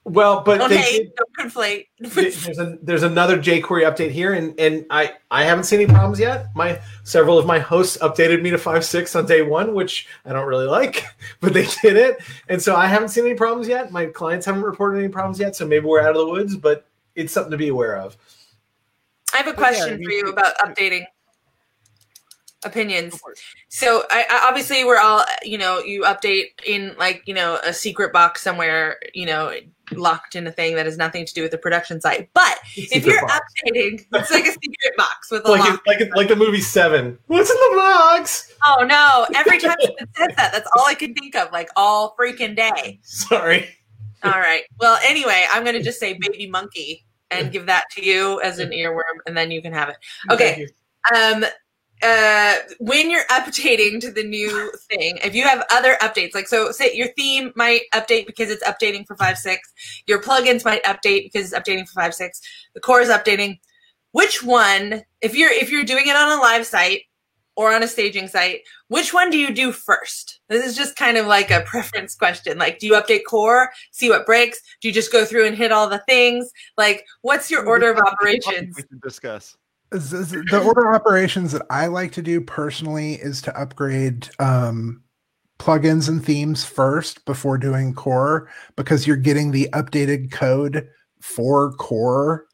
Well, 0.07 0.43
but 0.43 0.59
don't 0.59 0.71
hate, 0.71 0.99
did, 0.99 1.13
don't 1.17 1.51
conflate. 1.51 1.87
there's 1.99 2.59
a, 2.59 2.77
there's 2.83 3.03
another 3.03 3.39
jQuery 3.39 3.91
update 3.91 4.11
here, 4.11 4.35
and 4.35 4.59
and 4.61 4.85
I 4.91 5.15
I 5.31 5.45
haven't 5.45 5.65
seen 5.65 5.81
any 5.81 5.91
problems 5.91 6.21
yet. 6.21 6.49
My 6.55 6.79
several 7.05 7.39
of 7.39 7.47
my 7.47 7.59
hosts 7.59 7.97
updated 8.03 8.43
me 8.43 8.51
to 8.51 8.59
five 8.59 8.85
six 8.85 9.17
on 9.17 9.25
day 9.25 9.41
one, 9.41 9.73
which 9.73 10.07
I 10.27 10.35
don't 10.35 10.47
really 10.47 10.67
like, 10.67 11.07
but 11.41 11.55
they 11.55 11.67
did 11.83 11.97
it, 11.97 12.23
and 12.49 12.61
so 12.61 12.77
I 12.77 12.87
haven't 12.87 13.09
seen 13.09 13.25
any 13.25 13.35
problems 13.35 13.67
yet. 13.67 13.93
My 13.93 14.07
clients 14.07 14.45
haven't 14.45 14.63
reported 14.63 14.99
any 14.99 15.09
problems 15.09 15.41
yet, 15.41 15.57
so 15.57 15.67
maybe 15.67 15.87
we're 15.87 16.03
out 16.03 16.11
of 16.11 16.19
the 16.19 16.29
woods, 16.29 16.55
but 16.55 16.87
it's 17.15 17.33
something 17.33 17.53
to 17.53 17.57
be 17.57 17.69
aware 17.69 17.97
of. 17.97 18.17
I 19.33 19.39
have 19.39 19.49
a 19.49 19.55
question 19.55 19.99
yeah, 20.01 20.07
for 20.07 20.13
you 20.13 20.29
about 20.29 20.57
updating 20.59 21.07
opinions. 22.65 23.21
So 23.69 24.05
I, 24.11 24.25
I, 24.31 24.49
obviously 24.49 24.85
we're 24.85 24.99
all 24.99 25.25
you 25.43 25.59
know 25.59 25.79
you 25.79 26.03
update 26.03 26.61
in 26.67 26.95
like 26.99 27.23
you 27.27 27.35
know 27.35 27.59
a 27.65 27.73
secret 27.73 28.13
box 28.13 28.43
somewhere 28.43 28.99
you 29.15 29.27
know 29.27 29.53
locked 29.93 30.35
in 30.35 30.47
a 30.47 30.53
thing 30.53 30.77
that 30.77 30.87
has 30.87 30.97
nothing 30.97 31.27
to 31.27 31.35
do 31.35 31.43
with 31.43 31.51
the 31.51 31.59
production 31.59 32.01
site. 32.01 32.31
But 32.33 32.59
if 32.77 33.05
you're 33.05 33.21
box. 33.27 33.53
updating, 33.67 34.05
it's 34.13 34.31
like 34.31 34.45
a 34.45 34.53
secret 34.53 34.97
box 34.97 35.31
with 35.31 35.45
a 35.45 35.51
like 35.51 35.61
lock. 35.61 35.83
like 35.87 36.01
like 36.15 36.29
the 36.29 36.37
movie 36.37 36.61
Seven. 36.61 37.19
What's 37.27 37.51
in 37.51 37.57
the 37.57 37.77
box? 37.77 38.53
Oh 38.67 38.85
no! 38.85 39.27
Every 39.39 39.59
time 39.59 39.77
it 39.81 40.09
says 40.17 40.29
that, 40.37 40.53
that's 40.53 40.69
all 40.77 40.87
I 40.87 40.95
can 40.95 41.15
think 41.15 41.35
of. 41.35 41.53
Like 41.53 41.69
all 41.77 42.17
freaking 42.19 42.57
day. 42.57 43.01
Sorry. 43.03 43.69
All 44.23 44.31
right. 44.31 44.63
Well, 44.81 44.99
anyway, 45.05 45.45
I'm 45.53 45.65
going 45.65 45.77
to 45.77 45.83
just 45.83 46.01
say 46.01 46.19
baby 46.19 46.49
monkey 46.49 47.05
and 47.31 47.53
give 47.53 47.67
that 47.67 47.85
to 47.91 48.05
you 48.05 48.41
as 48.41 48.59
an 48.59 48.71
earworm, 48.71 49.19
and 49.27 49.37
then 49.37 49.51
you 49.51 49.61
can 49.61 49.73
have 49.73 49.91
it. 49.91 49.97
Okay. 50.31 50.67
Um, 51.15 51.45
uh, 52.03 52.57
when 52.81 53.11
you're 53.11 53.25
updating 53.27 54.01
to 54.01 54.11
the 54.11 54.25
new 54.25 54.73
thing, 54.91 55.19
if 55.25 55.35
you 55.35 55.43
have 55.45 55.65
other 55.71 55.97
updates, 56.03 56.35
like 56.35 56.49
so, 56.49 56.71
say 56.71 56.95
your 56.95 57.09
theme 57.17 57.53
might 57.57 57.83
update 57.95 58.27
because 58.27 58.51
it's 58.51 58.65
updating 58.65 59.07
for 59.07 59.17
five 59.17 59.39
six, 59.39 59.73
your 60.07 60.21
plugins 60.21 60.65
might 60.65 60.83
update 60.85 61.25
because 61.25 61.53
it's 61.53 61.59
updating 61.59 61.87
for 61.87 62.01
five 62.01 62.15
six, 62.15 62.41
the 62.75 62.81
core 62.81 63.01
is 63.01 63.09
updating. 63.09 63.59
Which 64.13 64.43
one, 64.43 65.03
if 65.23 65.35
you're 65.35 65.51
if 65.51 65.71
you're 65.71 65.85
doing 65.85 66.07
it 66.07 66.17
on 66.17 66.39
a 66.39 66.41
live 66.41 66.67
site 66.67 67.03
or 67.57 67.73
on 67.73 67.83
a 67.83 67.89
staging 67.89 68.29
site, 68.29 68.61
which 68.89 69.15
one 69.15 69.31
do 69.31 69.39
you 69.39 69.55
do 69.55 69.73
first? 69.73 70.41
This 70.49 70.67
is 70.67 70.77
just 70.77 70.97
kind 70.97 71.17
of 71.17 71.27
like 71.27 71.51
a 71.51 71.63
preference 71.63 72.15
question. 72.15 72.59
Like, 72.59 72.81
do 72.81 72.87
you 72.87 72.95
update 72.95 73.23
core, 73.29 73.71
see 73.93 74.11
what 74.11 74.27
breaks? 74.27 74.61
Do 74.81 74.89
you 74.89 74.95
just 74.95 75.13
go 75.13 75.25
through 75.25 75.47
and 75.47 75.57
hit 75.57 75.73
all 75.73 75.89
the 75.89 76.03
things? 76.09 76.51
Like, 76.77 77.07
what's 77.23 77.51
your 77.51 77.67
order 77.67 77.91
of 77.91 77.99
operations? 77.99 78.77
We 78.77 78.83
can 78.83 79.01
discuss 79.03 79.57
the 79.95 80.63
order 80.65 80.93
operations 80.93 81.53
that 81.53 81.67
I 81.71 81.87
like 81.87 82.13
to 82.13 82.23
do 82.23 82.41
personally 82.41 83.15
is 83.15 83.41
to 83.43 83.59
upgrade 83.59 84.29
um, 84.41 85.03
plugins 85.59 86.09
and 86.09 86.25
themes 86.25 86.65
first 86.65 87.25
before 87.25 87.59
doing 87.59 87.95
core 87.95 88.51
because 88.77 89.07
you're 89.07 89.17
getting 89.17 89.51
the 89.51 89.69
updated 89.73 90.33
code 90.33 90.89
for 91.21 91.73
core, 91.73 92.47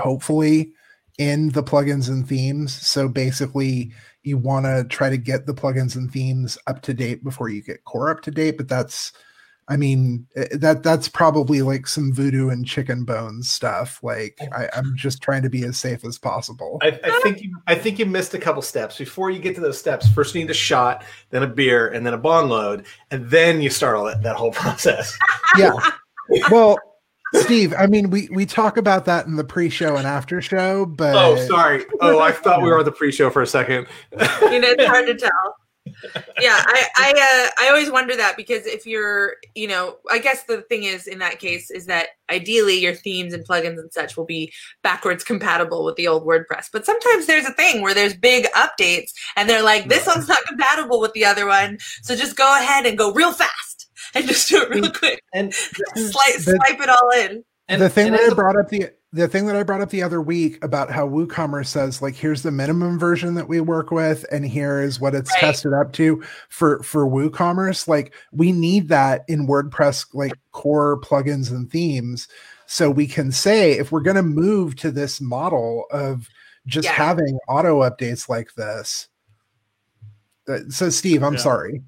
hopefully, 0.00 0.72
in 1.18 1.50
the 1.50 1.62
plugins 1.62 2.08
and 2.08 2.26
themes. 2.26 2.74
So 2.74 3.08
basically, 3.08 3.92
you 4.22 4.38
want 4.38 4.66
to 4.66 4.84
try 4.88 5.10
to 5.10 5.18
get 5.18 5.46
the 5.46 5.54
plugins 5.54 5.96
and 5.96 6.10
themes 6.10 6.56
up 6.66 6.80
to 6.82 6.94
date 6.94 7.22
before 7.22 7.50
you 7.50 7.62
get 7.62 7.84
core 7.84 8.10
up 8.10 8.22
to 8.22 8.30
date, 8.30 8.56
but 8.56 8.68
that's 8.68 9.12
I 9.70 9.76
mean, 9.76 10.26
eh, 10.34 10.48
that 10.54 10.82
that's 10.82 11.08
probably 11.08 11.62
like 11.62 11.86
some 11.86 12.12
voodoo 12.12 12.48
and 12.48 12.66
chicken 12.66 13.04
bones 13.04 13.48
stuff. 13.48 14.00
Like, 14.02 14.36
I, 14.52 14.68
am 14.72 14.94
just 14.96 15.22
trying 15.22 15.42
to 15.44 15.48
be 15.48 15.64
as 15.64 15.78
safe 15.78 16.04
as 16.04 16.18
possible. 16.18 16.78
I, 16.82 16.98
I, 17.04 17.20
think 17.22 17.40
you, 17.40 17.56
I 17.68 17.76
think 17.76 18.00
you 18.00 18.06
missed 18.06 18.34
a 18.34 18.38
couple 18.38 18.62
steps 18.62 18.98
before 18.98 19.30
you 19.30 19.38
get 19.38 19.54
to 19.54 19.60
those 19.60 19.78
steps. 19.78 20.08
First, 20.08 20.34
you 20.34 20.40
need 20.40 20.50
a 20.50 20.54
shot, 20.54 21.04
then 21.30 21.44
a 21.44 21.46
beer, 21.46 21.88
and 21.88 22.04
then 22.04 22.14
a 22.14 22.18
bong 22.18 22.48
load, 22.48 22.84
and 23.12 23.30
then 23.30 23.62
you 23.62 23.70
start 23.70 23.96
all 23.96 24.04
that, 24.06 24.24
that 24.24 24.34
whole 24.34 24.50
process. 24.52 25.16
Yeah. 25.56 25.72
Well, 26.50 26.76
Steve, 27.34 27.72
I 27.78 27.86
mean, 27.86 28.10
we 28.10 28.28
we 28.32 28.46
talk 28.46 28.76
about 28.76 29.04
that 29.04 29.26
in 29.26 29.36
the 29.36 29.44
pre-show 29.44 29.94
and 29.94 30.04
after 30.04 30.42
show, 30.42 30.84
but 30.84 31.14
oh, 31.14 31.36
sorry. 31.46 31.84
Oh, 32.00 32.18
I 32.18 32.32
thought 32.32 32.60
we 32.60 32.68
were 32.70 32.80
on 32.80 32.84
the 32.84 32.90
pre-show 32.90 33.30
for 33.30 33.40
a 33.40 33.46
second. 33.46 33.86
you 34.10 34.18
know, 34.58 34.68
it's 34.68 34.84
hard 34.84 35.06
to 35.06 35.14
tell 35.14 35.59
yeah, 36.40 36.62
I 36.66 36.86
I 36.96 37.10
uh, 37.10 37.64
I 37.64 37.68
always 37.68 37.90
wonder 37.90 38.16
that 38.16 38.36
because 38.36 38.66
if 38.66 38.86
you're, 38.86 39.36
you 39.54 39.68
know, 39.68 39.98
I 40.10 40.18
guess 40.18 40.44
the 40.44 40.62
thing 40.62 40.84
is 40.84 41.06
in 41.06 41.18
that 41.18 41.38
case 41.38 41.70
is 41.70 41.86
that 41.86 42.08
ideally 42.30 42.78
your 42.78 42.94
themes 42.94 43.32
and 43.32 43.46
plugins 43.46 43.78
and 43.78 43.92
such 43.92 44.16
will 44.16 44.24
be 44.24 44.52
backwards 44.82 45.24
compatible 45.24 45.84
with 45.84 45.96
the 45.96 46.08
old 46.08 46.26
WordPress. 46.26 46.68
But 46.72 46.86
sometimes 46.86 47.26
there's 47.26 47.46
a 47.46 47.52
thing 47.52 47.82
where 47.82 47.94
there's 47.94 48.14
big 48.14 48.46
updates 48.56 49.10
and 49.36 49.48
they're 49.48 49.62
like, 49.62 49.88
this 49.88 50.06
one's 50.06 50.28
not 50.28 50.44
compatible 50.46 51.00
with 51.00 51.12
the 51.12 51.24
other 51.24 51.46
one, 51.46 51.78
so 52.02 52.16
just 52.16 52.36
go 52.36 52.58
ahead 52.58 52.86
and 52.86 52.96
go 52.96 53.12
real 53.12 53.32
fast 53.32 53.88
and 54.14 54.26
just 54.26 54.48
do 54.48 54.62
it 54.62 54.70
real 54.70 54.90
quick 54.90 55.22
and 55.34 55.52
swipe, 55.94 56.40
swipe 56.40 56.80
it 56.80 56.88
all 56.88 57.10
in. 57.16 57.44
And 57.68 57.80
the 57.80 57.88
thing 57.88 58.08
and 58.08 58.16
that 58.16 58.32
I 58.32 58.34
brought 58.34 58.56
up 58.56 58.68
the 58.68 58.90
the 59.12 59.26
thing 59.26 59.46
that 59.46 59.56
I 59.56 59.64
brought 59.64 59.80
up 59.80 59.90
the 59.90 60.02
other 60.02 60.20
week 60.20 60.62
about 60.62 60.90
how 60.90 61.08
WooCommerce 61.08 61.66
says 61.66 62.00
like 62.00 62.14
here's 62.14 62.42
the 62.42 62.50
minimum 62.50 62.98
version 62.98 63.34
that 63.34 63.48
we 63.48 63.60
work 63.60 63.90
with 63.90 64.24
and 64.30 64.46
here 64.46 64.80
is 64.80 65.00
what 65.00 65.14
it's 65.14 65.30
right. 65.32 65.40
tested 65.40 65.72
up 65.72 65.92
to 65.94 66.22
for 66.48 66.82
for 66.82 67.06
WooCommerce 67.06 67.88
like 67.88 68.14
we 68.32 68.52
need 68.52 68.88
that 68.88 69.24
in 69.28 69.46
WordPress 69.46 70.06
like 70.14 70.32
core 70.52 71.00
plugins 71.00 71.50
and 71.50 71.70
themes 71.70 72.28
so 72.66 72.90
we 72.90 73.06
can 73.06 73.32
say 73.32 73.72
if 73.72 73.90
we're 73.90 74.00
going 74.00 74.16
to 74.16 74.22
move 74.22 74.76
to 74.76 74.92
this 74.92 75.20
model 75.20 75.86
of 75.90 76.28
just 76.66 76.86
yeah. 76.86 76.92
having 76.92 77.38
auto 77.48 77.80
updates 77.80 78.28
like 78.28 78.54
this 78.54 79.08
uh, 80.48 80.58
so 80.68 80.88
Steve 80.88 81.22
I'm 81.24 81.34
yeah. 81.34 81.40
sorry 81.40 81.82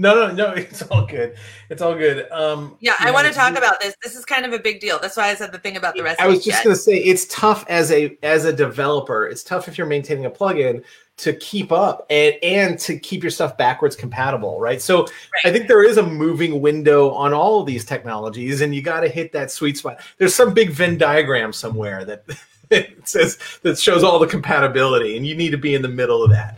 no, 0.00 0.14
no, 0.14 0.32
no. 0.32 0.54
It's 0.56 0.82
all 0.82 1.04
good. 1.04 1.36
It's 1.68 1.82
all 1.82 1.94
good. 1.94 2.30
Um, 2.32 2.76
yeah, 2.80 2.94
I 2.98 3.06
know, 3.06 3.12
want 3.12 3.26
to 3.26 3.34
talk 3.34 3.56
about 3.56 3.80
this. 3.80 3.94
This 4.02 4.16
is 4.16 4.24
kind 4.24 4.46
of 4.46 4.52
a 4.54 4.58
big 4.58 4.80
deal. 4.80 4.98
That's 4.98 5.16
why 5.16 5.28
I 5.28 5.34
said 5.34 5.52
the 5.52 5.58
thing 5.58 5.76
about 5.76 5.94
the 5.94 6.02
rest. 6.02 6.20
I 6.20 6.26
was 6.26 6.42
just 6.42 6.64
going 6.64 6.74
to 6.74 6.80
say 6.80 6.96
it's 6.96 7.26
tough 7.26 7.66
as 7.68 7.92
a 7.92 8.16
as 8.22 8.46
a 8.46 8.52
developer. 8.52 9.26
It's 9.26 9.42
tough 9.42 9.68
if 9.68 9.76
you're 9.76 9.86
maintaining 9.86 10.24
a 10.24 10.30
plugin 10.30 10.82
to 11.18 11.34
keep 11.34 11.70
up 11.70 12.06
and 12.08 12.34
and 12.42 12.78
to 12.78 12.98
keep 12.98 13.22
your 13.22 13.30
stuff 13.30 13.58
backwards 13.58 13.94
compatible, 13.94 14.58
right? 14.58 14.80
So 14.80 15.02
right. 15.02 15.10
I 15.44 15.52
think 15.52 15.68
there 15.68 15.84
is 15.84 15.98
a 15.98 16.02
moving 16.02 16.62
window 16.62 17.10
on 17.10 17.34
all 17.34 17.60
of 17.60 17.66
these 17.66 17.84
technologies, 17.84 18.62
and 18.62 18.74
you 18.74 18.80
got 18.80 19.00
to 19.00 19.08
hit 19.08 19.32
that 19.32 19.50
sweet 19.50 19.76
spot. 19.76 20.00
There's 20.16 20.34
some 20.34 20.54
big 20.54 20.70
Venn 20.70 20.96
diagram 20.96 21.52
somewhere 21.52 22.06
that 22.06 22.24
it 22.70 23.06
says 23.06 23.38
that 23.62 23.78
shows 23.78 24.02
all 24.02 24.18
the 24.18 24.26
compatibility, 24.26 25.18
and 25.18 25.26
you 25.26 25.34
need 25.34 25.50
to 25.50 25.58
be 25.58 25.74
in 25.74 25.82
the 25.82 25.88
middle 25.88 26.22
of 26.22 26.30
that. 26.30 26.56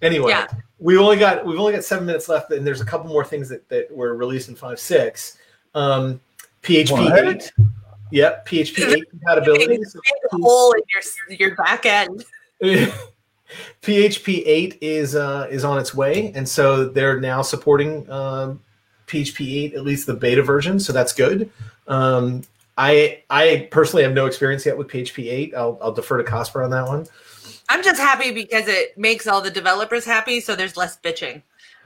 Anyway. 0.00 0.30
Yeah 0.30 0.46
we've 0.78 0.98
only 0.98 1.16
got 1.16 1.44
we've 1.44 1.58
only 1.58 1.72
got 1.72 1.84
seven 1.84 2.06
minutes 2.06 2.28
left, 2.28 2.50
and 2.50 2.66
there's 2.66 2.80
a 2.80 2.84
couple 2.84 3.08
more 3.08 3.24
things 3.24 3.48
that, 3.48 3.68
that 3.68 3.94
were 3.94 4.14
released 4.14 4.48
in 4.48 4.54
five 4.54 4.78
six. 4.78 5.38
Um, 5.74 6.20
PHP 6.62 6.90
what? 6.90 7.28
eight. 7.28 7.52
Yep, 8.10 8.48
PHP 8.48 8.94
eight 8.94 9.10
compatibility. 9.10 9.82
So 9.84 10.00
hole 10.32 10.72
in 10.72 10.82
your 11.28 11.48
your 11.48 11.56
back 11.56 11.86
end. 11.86 12.24
PHP 13.82 14.42
eight 14.44 14.78
is 14.80 15.14
uh, 15.14 15.48
is 15.50 15.64
on 15.64 15.78
its 15.78 15.94
way, 15.94 16.32
and 16.34 16.48
so 16.48 16.88
they're 16.88 17.20
now 17.20 17.42
supporting 17.42 18.08
um, 18.10 18.60
PHP 19.06 19.64
eight, 19.64 19.74
at 19.74 19.84
least 19.84 20.06
the 20.06 20.14
beta 20.14 20.42
version. 20.42 20.78
So 20.78 20.92
that's 20.92 21.12
good. 21.12 21.50
Um, 21.86 22.42
I 22.76 23.22
I 23.30 23.68
personally 23.70 24.02
have 24.04 24.12
no 24.12 24.26
experience 24.26 24.66
yet 24.66 24.76
with 24.76 24.88
PHP 24.88 25.30
eight. 25.30 25.54
I'll, 25.54 25.78
I'll 25.82 25.92
defer 25.92 26.22
to 26.22 26.30
Cosper 26.30 26.64
on 26.64 26.70
that 26.70 26.86
one. 26.86 27.06
I'm 27.68 27.82
just 27.82 28.00
happy 28.00 28.32
because 28.32 28.66
it 28.66 28.96
makes 28.96 29.26
all 29.26 29.40
the 29.40 29.50
developers 29.50 30.04
happy, 30.04 30.40
so 30.40 30.56
there's 30.56 30.76
less 30.76 30.98
bitching. 30.98 31.42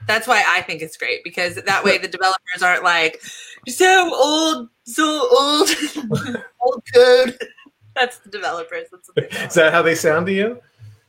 That's 0.07 0.27
why 0.27 0.43
I 0.47 0.61
think 0.61 0.81
it's 0.81 0.97
great 0.97 1.23
because 1.23 1.55
that 1.55 1.83
way 1.83 1.97
the 1.97 2.07
developers 2.07 2.61
aren't 2.61 2.83
like, 2.83 3.21
so 3.67 4.13
old, 4.13 4.69
so 4.83 5.27
old, 5.31 5.69
old 6.61 6.83
code." 6.93 7.37
That's 7.95 8.17
the 8.19 8.29
developers. 8.29 8.87
That's 8.91 9.09
Is 9.49 9.53
that 9.53 9.71
how 9.71 9.81
they 9.81 9.95
sound 9.95 10.25
to 10.27 10.33
you? 10.33 10.59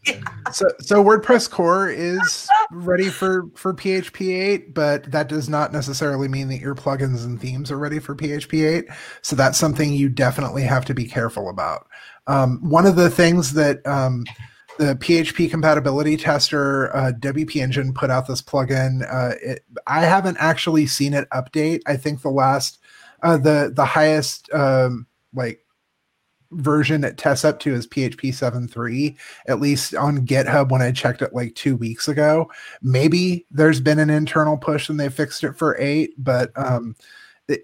Yeah. 0.07 0.21
So, 0.53 0.69
so 0.81 1.03
WordPress 1.03 1.51
core 1.51 1.89
is 1.89 2.49
ready 2.71 3.09
for 3.09 3.49
for 3.55 3.73
PHP 3.73 4.37
8, 4.37 4.75
but 4.75 5.11
that 5.11 5.29
does 5.29 5.49
not 5.49 5.73
necessarily 5.73 6.29
mean 6.29 6.49
that 6.49 6.61
your 6.61 6.75
plugins 6.75 7.25
and 7.25 7.41
themes 7.41 7.71
are 7.71 7.79
ready 7.79 7.99
for 7.99 8.15
PHP 8.15 8.69
8. 8.69 8.85
So 9.23 9.35
that's 9.35 9.57
something 9.57 9.93
you 9.93 10.11
definitely 10.11 10.63
have 10.65 10.85
to 10.87 10.95
be 10.95 11.07
careful 11.07 11.49
about. 11.49 11.87
Um, 12.27 12.59
one 12.69 12.85
of 12.87 12.97
the 12.97 13.09
things 13.09 13.55
that 13.55 13.87
um, 13.87 14.25
the 14.79 14.95
PHP 14.97 15.51
compatibility 15.51 16.17
tester, 16.17 16.95
uh, 16.97 17.13
WP 17.19 17.61
Engine 17.63 17.93
put 17.93 18.11
out 18.11 18.27
this 18.27 18.43
plugin. 18.43 19.03
Uh, 19.13 19.35
it, 19.43 19.65
I 19.87 20.03
haven't 20.03 20.37
actually 20.41 20.87
seen 20.87 21.15
it 21.15 21.29
update. 21.31 21.81
I 21.87 21.97
think 21.97 22.23
the 22.23 22.31
last, 22.31 22.81
uh, 23.23 23.37
the 23.37 23.73
the 23.75 23.85
highest 23.85 24.53
um, 24.53 25.07
like 25.33 25.65
version 26.51 27.05
it 27.05 27.19
tests 27.19 27.45
up 27.45 27.59
to 27.61 27.75
is 27.75 27.87
PHP 27.87 28.29
7.3, 28.31 29.17
at 29.47 29.61
least 29.61 29.95
on 29.95 30.27
GitHub 30.27 30.71
when 30.71 30.83
I 30.83 30.93
checked 30.93 31.23
it 31.23 31.35
like 31.35 31.55
two 31.55 31.77
weeks 31.77 32.09
ago. 32.09 32.51
Maybe 32.83 33.47
there's 33.51 33.81
been 33.81 33.99
an 33.99 34.11
internal 34.11 34.57
push 34.57 34.89
and 34.89 34.99
they 34.99 35.09
fixed 35.09 35.45
it 35.45 35.57
for 35.57 35.77
eight, 35.79 36.15
but 36.19 36.51
um, 36.57 36.97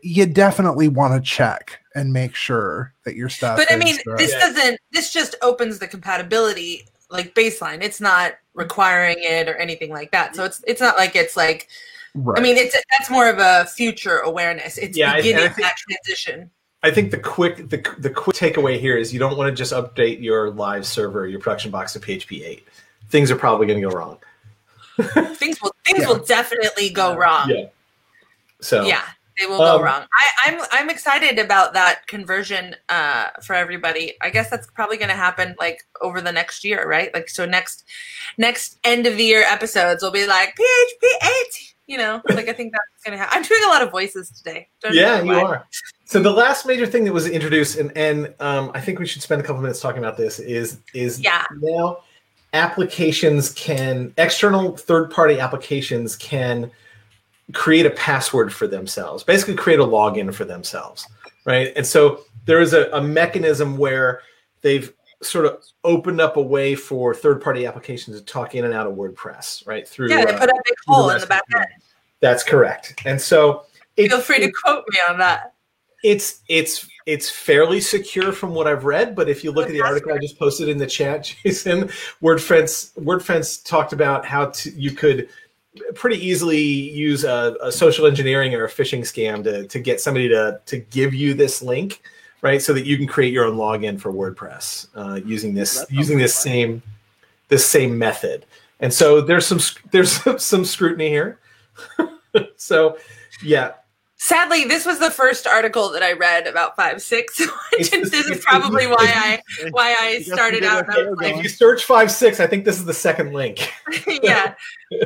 you 0.03 0.27
definitely 0.27 0.89
want 0.89 1.15
to 1.15 1.29
check 1.29 1.79
and 1.95 2.13
make 2.13 2.35
sure 2.35 2.95
that 3.05 3.17
your 3.17 3.29
stuff. 3.29 3.57
But 3.57 3.73
I 3.73 3.77
mean, 3.77 3.99
this 4.17 4.33
doesn't. 4.33 4.79
This 4.93 5.13
just 5.13 5.35
opens 5.43 5.79
the 5.79 5.89
compatibility 5.89 6.87
like 7.11 7.35
baseline. 7.35 7.83
It's 7.83 8.01
not 8.01 8.35
requiring 8.55 9.17
it 9.19 9.49
or 9.49 9.57
anything 9.57 9.91
like 9.91 10.11
that. 10.13 10.37
So 10.37 10.45
it's 10.45 10.63
it's 10.67 10.81
not 10.81 10.97
like 10.97 11.17
it's 11.17 11.37
like 11.37 11.69
right. 12.15 12.39
I 12.39 12.43
mean 12.43 12.57
it's 12.57 12.77
that's 12.91 13.11
more 13.11 13.29
of 13.29 13.39
a 13.39 13.67
future 13.67 14.19
awareness. 14.19 14.79
It's 14.79 14.97
yeah, 14.97 15.17
beginning 15.17 15.45
think, 15.45 15.57
that 15.57 15.77
transition. 15.77 16.51
I 16.83 16.91
think 16.91 17.11
the 17.11 17.19
quick 17.19 17.57
the 17.69 17.95
the 17.99 18.11
quick 18.11 18.37
takeaway 18.37 18.79
here 18.79 18.97
is 18.97 19.13
you 19.13 19.19
don't 19.19 19.37
want 19.37 19.49
to 19.49 19.55
just 19.55 19.73
update 19.73 20.23
your 20.23 20.51
live 20.51 20.87
server, 20.87 21.27
your 21.27 21.41
production 21.41 21.71
box 21.71 21.93
to 21.95 22.01
PHP 22.01 22.45
eight. 22.45 22.67
Things 23.09 23.31
are 23.31 23.37
probably 23.37 23.67
going 23.67 23.81
to 23.81 23.89
go 23.89 23.95
wrong. 23.95 24.19
things 25.37 25.61
will 25.61 25.75
things 25.85 26.01
yeah. 26.01 26.09
will 26.09 26.25
definitely 26.25 26.91
go 26.91 27.17
wrong. 27.17 27.51
Yeah. 27.51 27.67
So 28.61 28.85
yeah, 28.85 29.03
they 29.41 29.47
will 29.47 29.61
um, 29.61 29.79
go 29.79 29.85
wrong. 29.85 30.05
I, 30.13 30.51
am 30.51 30.61
I'm, 30.61 30.67
I'm 30.73 30.91
excited 30.91 31.39
about 31.39 31.73
that 31.73 32.07
conversion 32.07 32.77
uh, 32.89 33.29
for 33.43 33.55
everybody. 33.55 34.15
I 34.21 34.31
guess 34.31 34.51
that's 34.51 34.67
probably 34.71 34.99
going 34.99 35.09
to 35.09 35.17
happen 35.17 35.55
like 35.59 35.83
over 36.03 36.21
the 36.21 36.33
next 36.33 36.63
year, 36.63 36.87
right? 36.87 37.13
Like 37.15 37.29
so 37.29 37.47
next 37.47 37.85
next 38.37 38.79
end 38.85 39.07
of 39.07 39.17
the 39.17 39.25
year 39.25 39.43
episodes 39.43 40.03
will 40.03 40.11
be 40.11 40.27
like 40.27 40.51
PHP 40.57 41.07
eight. 41.25 41.75
You 41.87 41.99
know, 41.99 42.23
like 42.29 42.49
I 42.49 42.53
think 42.53 42.73
that's 42.73 43.05
going 43.05 43.17
to 43.17 43.19
happen. 43.19 43.39
I'm 43.39 43.43
doing 43.43 43.63
a 43.65 43.69
lot 43.69 43.83
of 43.83 43.91
voices 43.91 44.31
today. 44.31 44.69
Don't 44.83 44.95
yeah, 44.95 45.23
you 45.23 45.33
are. 45.33 45.67
So 46.05 46.21
the 46.21 46.33
last 46.33 46.67
major 46.67 46.87
thing 46.87 47.05
that 47.05 47.13
was 47.13 47.27
introduced, 47.27 47.79
and 47.79 47.97
and 47.97 48.35
um, 48.41 48.71
I 48.75 48.81
think 48.81 48.99
we 48.99 49.07
should 49.07 49.23
spend 49.23 49.41
a 49.41 49.45
couple 49.45 49.63
minutes 49.63 49.81
talking 49.81 49.99
about 50.01 50.17
this 50.17 50.39
is 50.39 50.79
is 50.93 51.21
yeah. 51.21 51.45
now 51.61 51.99
applications 52.53 53.53
can 53.53 54.13
external 54.19 54.77
third 54.77 55.11
party 55.11 55.39
applications 55.39 56.17
can 56.17 56.71
create 57.53 57.87
a 57.87 57.91
password 57.91 58.53
for 58.53 58.67
themselves, 58.67 59.23
basically 59.25 59.55
create 59.55 59.81
a 59.81 59.85
login 59.85 60.33
for 60.33 60.45
themselves, 60.45 61.07
right? 61.45 61.73
And 61.77 61.87
so 61.87 62.23
there 62.45 62.61
is 62.61 62.73
a, 62.73 62.91
a 62.93 63.01
mechanism 63.01 63.77
where 63.77 64.23
they've 64.63 64.93
sort 65.23 65.47
of 65.47 65.63
opened 65.85 66.21
up 66.21 66.37
a 66.37 66.43
way 66.43 66.75
for 66.75 67.15
third-party 67.15 67.67
applications 67.67 68.19
to 68.19 68.25
talk 68.25 68.55
in 68.55 68.65
and 68.65 68.75
out 68.75 68.87
of 68.87 68.95
WordPress, 68.95 69.67
right? 69.67 69.87
Through 69.87 70.09
yeah, 70.09 70.25
they 70.25 70.33
uh, 70.33 70.39
put 70.39 70.49
a 70.49 70.63
big 70.65 70.77
hole 70.87 71.11
in 71.11 71.21
the 71.21 71.27
back 71.27 71.43
end. 71.55 71.67
That's 72.21 72.43
correct. 72.43 73.03
And 73.05 73.21
so 73.21 73.65
it, 73.97 74.09
feel 74.09 74.21
free 74.21 74.41
to 74.41 74.53
quote 74.65 74.85
me 74.91 74.99
on 75.09 75.19
that. 75.19 75.55
It's 76.03 76.41
it's 76.49 76.89
it's 77.07 77.29
fairly 77.29 77.81
secure 77.81 78.33
from 78.33 78.55
what 78.55 78.67
I've 78.67 78.85
read, 78.85 79.15
but 79.15 79.29
if 79.29 79.45
you 79.45 79.53
look 79.53 79.67
at 79.67 79.73
the 79.73 79.83
article 79.83 80.13
I 80.13 80.19
just 80.19 80.39
posted 80.39 80.69
in 80.69 80.79
the 80.79 80.87
chat, 80.87 81.25
Jason, 81.43 81.89
WordFence 82.23 82.95
WordFence 82.95 83.63
talked 83.65 83.93
about 83.93 84.25
how 84.25 84.47
to, 84.47 84.71
you 84.71 84.93
could 84.93 85.29
pretty 85.95 86.17
easily 86.17 86.61
use 86.61 87.25
a, 87.25 87.57
a, 87.63 87.71
social 87.71 88.07
engineering 88.07 88.55
or 88.55 88.65
a 88.65 88.69
phishing 88.69 89.01
scam 89.01 89.45
to, 89.45 89.67
to 89.69 89.79
get 89.79 90.01
somebody 90.01 90.29
to, 90.29 90.61
to 90.67 90.79
give 90.79 91.15
you 91.15 91.35
this 91.35 91.63
link, 91.63 92.03
right? 92.43 92.61
So 92.61 92.73
that 92.73 92.87
you 92.87 92.97
can 92.97 93.07
create 93.07 93.33
your 93.33 93.45
own 93.45 93.57
login 93.57 94.01
for 94.01 94.13
WordPress 94.13 94.89
uh, 94.95 95.21
using 95.25 95.55
this 95.55 95.85
using 95.89 96.19
this 96.19 96.35
fun. 96.35 96.43
same 96.43 96.83
this 97.49 97.67
same 97.67 97.97
method. 97.97 98.47
And 98.81 98.93
so 98.93 99.21
there's 99.21 99.47
some 99.47 99.61
there's 99.93 100.21
some 100.43 100.65
scrutiny 100.65 101.09
here. 101.09 101.39
so 102.57 102.99
yeah, 103.43 103.75
Sadly, 104.23 104.67
this 104.67 104.85
was 104.85 104.99
the 104.99 105.11
first 105.11 105.47
article 105.47 105.89
that 105.93 106.03
I 106.03 106.13
read 106.13 106.47
about 106.47 106.77
five 106.77 107.01
six. 107.01 107.39
this 107.79 108.13
is 108.13 108.45
probably 108.45 108.87
why 108.87 108.97
I 109.01 109.41
why 109.71 109.97
I 109.99 110.21
started 110.21 110.63
out. 110.63 110.87
Like, 111.17 111.37
if 111.37 111.43
you 111.43 111.49
search 111.49 111.87
five 111.87 112.11
six, 112.11 112.39
I 112.39 112.47
think 112.47 112.67
this 112.67 112.79
is 112.79 112.85
the 112.85 112.93
second 112.93 113.33
link. 113.33 113.73
yeah, 114.23 114.53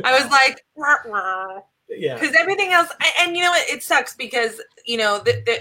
I 0.05 0.21
was 0.21 0.29
like, 0.33 0.67
wah, 0.75 0.97
wah. 1.07 1.61
yeah 1.89 2.15
because 2.15 2.35
everything 2.35 2.73
else 2.73 2.89
and, 3.21 3.37
you 3.37 3.45
know 3.45 3.51
what 3.51 3.69
it 3.69 3.85
sucks 3.85 4.17
because 4.17 4.61
you 4.85 4.97
know 4.97 5.21
the, 5.21 5.41
the, 5.47 5.61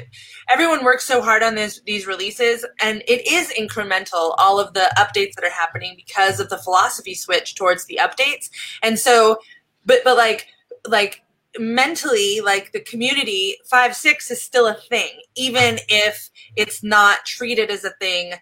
everyone 0.50 0.84
works 0.84 1.06
so 1.06 1.22
hard 1.22 1.44
on 1.44 1.54
this 1.54 1.80
these 1.86 2.08
releases 2.08 2.66
and 2.82 3.04
it 3.08 3.28
is 3.32 3.54
incremental 3.54 4.34
all 4.40 4.60
of 4.60 4.74
the 4.74 4.92
updates 4.98 5.36
that 5.36 5.44
are 5.44 5.52
happening 5.52 5.94
because 5.96 6.40
of 6.40 6.50
the 6.50 6.58
philosophy 6.58 7.14
switch 7.14 7.54
towards 7.54 7.86
the 7.86 8.00
updates 8.02 8.50
and 8.82 8.98
so 8.98 9.38
but 9.86 10.00
but 10.04 10.18
like 10.18 10.48
like 10.88 11.23
mentally 11.60 12.42
like 12.42 12.72
the 12.72 12.80
community 12.80 13.58
five 13.70 13.96
six 13.96 14.32
is 14.32 14.42
still 14.42 14.68
a 14.68 14.74
thing 14.74 15.12
even 15.36 15.78
if 15.88 16.30
it's 16.56 16.84
not 16.84 17.26
treated 17.26 17.70
as 17.70 17.84
a 17.84 17.94
thing 18.00 18.34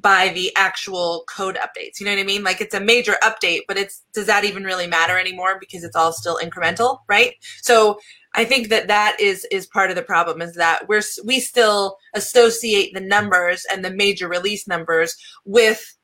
by 0.00 0.28
the 0.28 0.52
actual 0.56 1.24
code 1.28 1.56
updates. 1.56 1.98
You 1.98 2.06
know 2.06 2.12
what 2.12 2.20
I 2.20 2.24
mean? 2.24 2.44
Like 2.44 2.60
it's 2.60 2.74
a 2.74 2.80
major 2.80 3.16
update, 3.22 3.60
but 3.66 3.78
it's 3.78 4.02
does 4.12 4.26
that 4.26 4.44
even 4.44 4.64
really 4.64 4.86
matter 4.86 5.18
anymore 5.18 5.56
because 5.58 5.84
it's 5.84 5.96
all 5.96 6.12
still 6.12 6.38
incremental, 6.38 6.98
right? 7.08 7.34
So 7.62 7.98
I 8.34 8.44
think 8.44 8.68
that 8.68 8.88
that 8.88 9.16
is 9.20 9.46
is 9.50 9.66
part 9.66 9.90
of 9.90 9.96
the 9.96 10.02
problem 10.02 10.42
is 10.42 10.54
that 10.54 10.88
we're 10.88 11.02
we 11.24 11.40
still 11.40 11.96
associate 12.14 12.92
the 12.92 13.00
numbers 13.00 13.64
and 13.70 13.84
the 13.84 13.90
major 13.90 14.28
release 14.28 14.68
numbers 14.68 15.16
with 15.44 15.96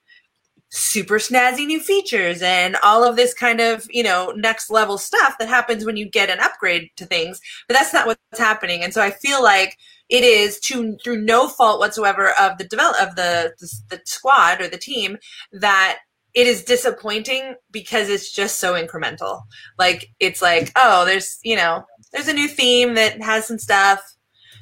super 0.75 1.19
snazzy 1.19 1.67
new 1.67 1.81
features 1.81 2.41
and 2.41 2.77
all 2.83 3.05
of 3.05 3.15
this 3.15 3.35
kind 3.35 3.61
of 3.61 3.87
you 3.91 4.03
know 4.03 4.33
next 4.37 4.71
level 4.71 4.97
stuff 4.97 5.37
that 5.39 5.49
happens 5.49 5.85
when 5.85 5.99
you 5.99 6.09
get 6.09 6.31
an 6.31 6.41
upgrade 6.41 6.89
to 6.97 7.05
things 7.05 7.43
but 7.69 7.75
that's 7.75 7.93
not 7.93 8.07
what's 8.07 8.39
happening 8.39 8.83
and 8.83 8.95
so 8.95 9.03
i 9.03 9.11
feel 9.11 9.43
like 9.43 9.77
it 10.09 10.25
is 10.25 10.59
to 10.61 10.97
through 11.05 11.21
no 11.21 11.47
fault 11.47 11.79
whatsoever 11.79 12.33
of 12.41 12.57
the 12.57 12.65
develop 12.65 13.01
of 13.03 13.17
the, 13.17 13.53
the 13.61 13.71
the 13.91 14.01
squad 14.07 14.63
or 14.63 14.69
the 14.69 14.79
team 14.79 15.19
that 15.53 15.99
it 16.35 16.47
is 16.47 16.65
disappointing 16.65 17.55
because 17.71 18.09
it's 18.09 18.33
just 18.33 18.59
so 18.59 18.75
incremental. 18.75 19.43
Like 19.79 20.11
it's 20.19 20.41
like, 20.41 20.73
oh, 20.77 21.05
there's 21.05 21.39
you 21.43 21.57
know, 21.57 21.85
there's 22.13 22.29
a 22.29 22.33
new 22.33 22.49
theme 22.49 22.95
that 22.95 23.21
has 23.23 23.47
some 23.47 23.59
stuff. 23.59 24.01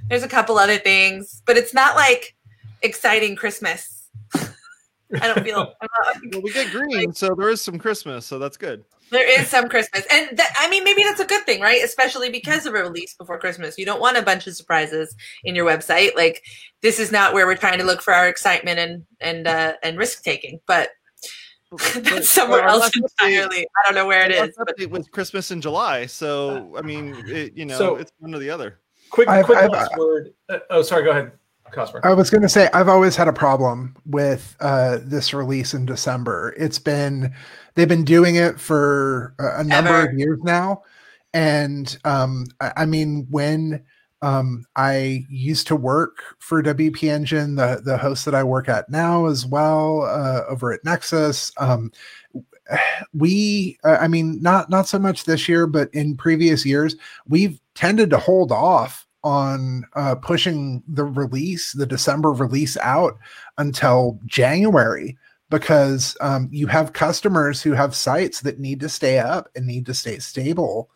There's 0.08 0.22
a 0.22 0.28
couple 0.28 0.58
other 0.58 0.78
things, 0.78 1.42
but 1.46 1.56
it's 1.56 1.74
not 1.74 1.94
like 1.94 2.36
exciting 2.82 3.36
Christmas. 3.36 4.08
I 5.20 5.26
don't 5.26 5.44
feel. 5.44 5.74
well, 6.32 6.42
we 6.42 6.52
get 6.52 6.70
green, 6.70 7.06
like, 7.06 7.16
so 7.16 7.34
there 7.34 7.50
is 7.50 7.60
some 7.60 7.78
Christmas, 7.78 8.26
so 8.26 8.38
that's 8.38 8.56
good. 8.56 8.84
There 9.10 9.40
is 9.40 9.48
some 9.48 9.68
Christmas, 9.68 10.06
and 10.10 10.36
that, 10.38 10.54
I 10.58 10.70
mean, 10.70 10.84
maybe 10.84 11.02
that's 11.02 11.20
a 11.20 11.24
good 11.24 11.44
thing, 11.44 11.60
right? 11.60 11.82
Especially 11.82 12.30
because 12.30 12.64
of 12.66 12.74
a 12.74 12.82
release 12.82 13.14
before 13.14 13.38
Christmas. 13.38 13.76
You 13.76 13.84
don't 13.84 14.00
want 14.00 14.16
a 14.16 14.22
bunch 14.22 14.46
of 14.46 14.54
surprises 14.54 15.14
in 15.42 15.56
your 15.56 15.66
website. 15.66 16.14
Like 16.14 16.44
this 16.80 17.00
is 17.00 17.10
not 17.10 17.34
where 17.34 17.46
we're 17.46 17.56
trying 17.56 17.78
to 17.78 17.84
look 17.84 18.02
for 18.02 18.14
our 18.14 18.28
excitement 18.28 18.78
and 18.78 19.04
and 19.20 19.46
uh, 19.46 19.74
and 19.82 19.98
risk 19.98 20.22
taking, 20.22 20.60
but. 20.66 20.90
That's 21.94 22.28
somewhere 22.28 22.64
well, 22.64 22.82
else 22.82 22.90
entirely. 22.96 23.60
I 23.60 23.86
don't 23.86 23.94
know 23.94 24.04
where 24.04 24.28
it 24.28 24.32
is. 24.32 24.56
But... 24.58 24.74
It 24.76 24.90
was 24.90 25.06
Christmas 25.06 25.52
in 25.52 25.60
July, 25.60 26.06
so 26.06 26.76
I 26.76 26.82
mean, 26.82 27.14
it, 27.28 27.56
you 27.56 27.64
know, 27.64 27.78
so, 27.78 27.94
it's 27.94 28.10
one 28.18 28.34
or 28.34 28.40
the 28.40 28.50
other. 28.50 28.80
Quick, 29.10 29.28
I've, 29.28 29.44
quick 29.44 29.58
I've, 29.58 29.70
last 29.70 29.92
I've, 29.92 29.98
word. 29.98 30.34
Uh, 30.48 30.58
oh, 30.70 30.82
sorry. 30.82 31.04
Go 31.04 31.10
ahead. 31.10 31.30
Cosper. 31.72 32.00
I 32.04 32.12
was 32.14 32.30
going 32.30 32.42
to 32.42 32.48
say 32.48 32.68
I've 32.72 32.88
always 32.88 33.16
had 33.16 33.28
a 33.28 33.32
problem 33.32 33.96
with 34.06 34.56
uh, 34.60 34.98
this 35.02 35.32
release 35.32 35.74
in 35.74 35.86
December. 35.86 36.54
It's 36.56 36.78
been 36.78 37.32
they've 37.74 37.88
been 37.88 38.04
doing 38.04 38.36
it 38.36 38.60
for 38.60 39.34
a, 39.38 39.60
a 39.60 39.64
number 39.64 39.90
Ever. 39.90 40.10
of 40.10 40.18
years 40.18 40.40
now, 40.42 40.82
and 41.32 41.98
um, 42.04 42.46
I, 42.60 42.72
I, 42.78 42.86
mean 42.86 43.26
when 43.30 43.82
um, 44.22 44.64
I 44.76 45.24
used 45.28 45.66
to 45.68 45.76
work 45.76 46.18
for 46.38 46.62
WP 46.62 47.04
Engine, 47.04 47.56
the 47.56 47.80
the 47.84 47.96
host 47.96 48.24
that 48.24 48.34
I 48.34 48.44
work 48.44 48.68
at 48.68 48.90
now 48.90 49.26
as 49.26 49.46
well 49.46 50.02
uh, 50.02 50.42
over 50.48 50.72
at 50.72 50.84
Nexcess. 50.84 51.52
Um, 51.60 51.92
we, 53.12 53.78
uh, 53.84 53.98
I 54.00 54.08
mean, 54.08 54.40
not 54.42 54.70
not 54.70 54.88
so 54.88 54.98
much 54.98 55.24
this 55.24 55.48
year, 55.48 55.66
but 55.66 55.92
in 55.94 56.16
previous 56.16 56.64
years, 56.64 56.96
we've 57.26 57.60
tended 57.74 58.10
to 58.10 58.18
hold 58.18 58.52
off 58.52 59.06
on 59.22 59.84
uh, 59.94 60.14
pushing 60.16 60.82
the 60.88 61.04
release, 61.04 61.72
the 61.72 61.86
December 61.86 62.32
release 62.32 62.76
out 62.78 63.18
until 63.58 64.18
January 64.26 65.16
because 65.50 66.16
um, 66.20 66.48
you 66.52 66.68
have 66.68 66.92
customers 66.92 67.60
who 67.60 67.72
have 67.72 67.94
sites 67.94 68.40
that 68.42 68.60
need 68.60 68.80
to 68.80 68.88
stay 68.88 69.18
up 69.18 69.48
and 69.54 69.66
need 69.66 69.84
to 69.86 69.94
stay 69.94 70.18
stable. 70.18 70.88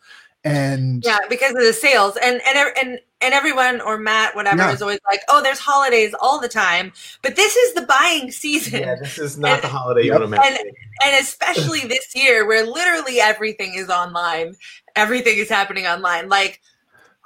And 0.43 1.03
yeah, 1.03 1.19
because 1.29 1.51
of 1.51 1.63
the 1.63 1.73
sales 1.73 2.17
and 2.21 2.39
and 2.45 2.71
and 2.79 2.99
and 3.19 3.33
everyone 3.33 3.81
or 3.81 3.97
Matt, 3.97 4.35
whatever, 4.35 4.57
yeah. 4.57 4.71
is 4.71 4.81
always 4.81 4.99
like, 5.09 5.21
"Oh, 5.27 5.41
there's 5.41 5.57
holidays 5.57 6.13
all 6.21 6.39
the 6.39 6.47
time," 6.47 6.93
but 7.23 7.35
this 7.35 7.55
is 7.55 7.73
the 7.73 7.81
buying 7.81 8.29
season. 8.29 8.81
Yeah, 8.81 8.95
this 9.01 9.17
is 9.17 9.39
not 9.39 9.53
and, 9.53 9.63
the 9.63 9.67
holiday 9.69 10.03
you 10.03 10.11
want 10.11 10.31
to 10.31 10.41
and, 10.41 10.57
and 11.03 11.15
especially 11.19 11.79
this 11.87 12.15
year, 12.15 12.45
where 12.45 12.63
literally 12.63 13.19
everything 13.19 13.73
is 13.73 13.89
online, 13.89 14.55
everything 14.95 15.39
is 15.39 15.49
happening 15.49 15.87
online. 15.87 16.29
Like 16.29 16.61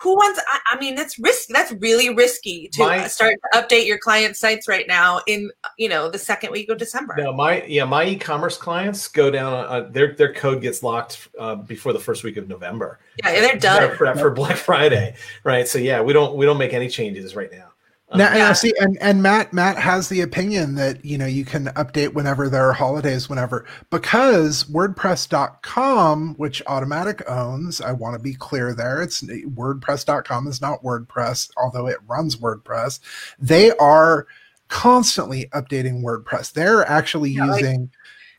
who 0.02 0.14
wants 0.14 0.40
I, 0.48 0.60
I, 0.72 0.80
mean 0.80 0.96
that's 0.96 1.20
risk 1.20 1.50
that's 1.50 1.72
really 1.74 2.14
risky 2.14 2.70
to 2.74 2.80
my, 2.80 3.08
start 3.08 3.36
to 3.54 3.60
update 3.60 3.86
your 3.86 3.98
client 3.98 4.36
sites 4.38 4.68
right 4.68 4.88
now 4.88 5.20
in 5.28 5.52
you 5.78 5.90
know 5.90 6.10
the 6.10 6.18
second 6.18 6.52
week 6.52 6.70
of 6.70 6.78
december. 6.78 7.16
No 7.18 7.34
my 7.34 7.64
yeah 7.64 7.86
my 7.86 8.06
e-commerce 8.06 8.58
clients 8.58 9.08
go 9.08 9.30
down 9.30 9.54
uh, 9.54 9.90
their 9.90 10.16
their 10.16 10.34
code 10.34 10.62
gets 10.62 10.84
locked 10.84 11.28
uh, 11.38 11.56
before 11.56 11.94
the 11.94 12.00
first 12.00 12.24
week 12.24 12.38
of 12.38 12.48
november. 12.48 13.00
Yeah 13.24 13.42
they're 13.42 13.58
done. 13.58 13.96
For, 13.98 14.16
for 14.16 14.32
black 14.32 14.58
friday 14.58 15.16
right? 15.44 15.68
So 15.68 15.78
yeah 15.80 16.02
we 16.02 16.14
don't 16.14 16.36
we 16.36 16.46
don't 16.46 16.58
make 16.58 16.74
any 16.74 16.88
changes 16.88 17.36
right 17.36 17.52
now 17.52 17.69
now, 18.16 18.30
um, 18.30 18.38
yeah. 18.38 18.54
see, 18.54 18.74
and, 18.80 18.98
and 19.02 19.22
Matt 19.22 19.54
Matt 19.54 19.78
has 19.78 20.10
the 20.10 20.22
opinion 20.22 20.76
that 20.76 21.04
you 21.06 21.18
know 21.18 21.28
you 21.28 21.46
can 21.46 21.66
update 21.68 22.14
whenever 22.14 22.50
there 22.50 22.68
are 22.68 22.74
holidays, 22.74 23.30
whenever 23.30 23.68
because 23.92 24.64
WordPress.com, 24.64 26.36
which 26.36 26.64
Automattic 26.66 27.22
owns, 27.30 27.82
I 27.82 27.92
want 27.92 28.16
to 28.16 28.20
be 28.20 28.34
clear 28.34 28.74
there. 28.74 29.02
It's 29.02 29.22
WordPress.com 29.22 30.48
is 30.48 30.60
not 30.60 30.82
WordPress, 30.82 31.52
although 31.58 31.88
it 31.88 31.98
runs 32.08 32.38
WordPress. 32.38 33.00
They 33.38 33.72
are 33.78 34.26
constantly 34.70 35.46
updating 35.54 36.02
WordPress. 36.02 36.54
They're 36.54 36.86
actually 36.88 37.32
yeah, 37.32 37.46
using. 37.46 37.82
Like, 37.82 37.90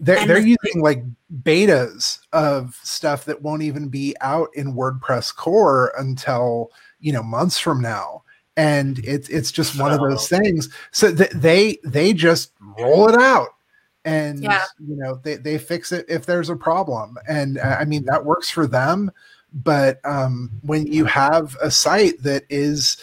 they're, 0.02 0.26
they're 0.26 0.38
using 0.38 0.80
like 0.80 1.04
betas 1.42 2.20
of 2.32 2.74
stuff 2.82 3.26
that 3.26 3.42
won't 3.42 3.62
even 3.62 3.88
be 3.88 4.16
out 4.22 4.48
in 4.54 4.74
WordPress 4.74 5.36
core 5.36 5.92
until 5.96 6.72
you 6.98 7.12
know 7.12 7.22
months 7.22 7.58
from 7.58 7.80
now 7.80 8.22
and 8.60 8.98
it's 9.06 9.30
it's 9.30 9.50
just 9.50 9.80
one 9.80 9.90
of 9.90 10.00
those 10.00 10.28
things. 10.28 10.68
So 10.90 11.14
th- 11.14 11.30
they 11.30 11.78
they 11.82 12.12
just 12.12 12.52
roll 12.78 13.08
it 13.08 13.18
out, 13.18 13.48
and 14.04 14.42
yeah. 14.42 14.64
you 14.86 14.96
know 14.96 15.14
they 15.14 15.36
they 15.36 15.56
fix 15.56 15.92
it 15.92 16.04
if 16.10 16.26
there's 16.26 16.50
a 16.50 16.56
problem, 16.56 17.16
and 17.26 17.56
uh, 17.56 17.78
I 17.80 17.86
mean 17.86 18.04
that 18.04 18.26
works 18.26 18.50
for 18.50 18.66
them. 18.66 19.10
But 19.52 19.98
um, 20.04 20.50
when 20.60 20.86
you 20.86 21.06
have 21.06 21.56
a 21.62 21.70
site 21.70 22.22
that 22.22 22.44
is 22.50 22.98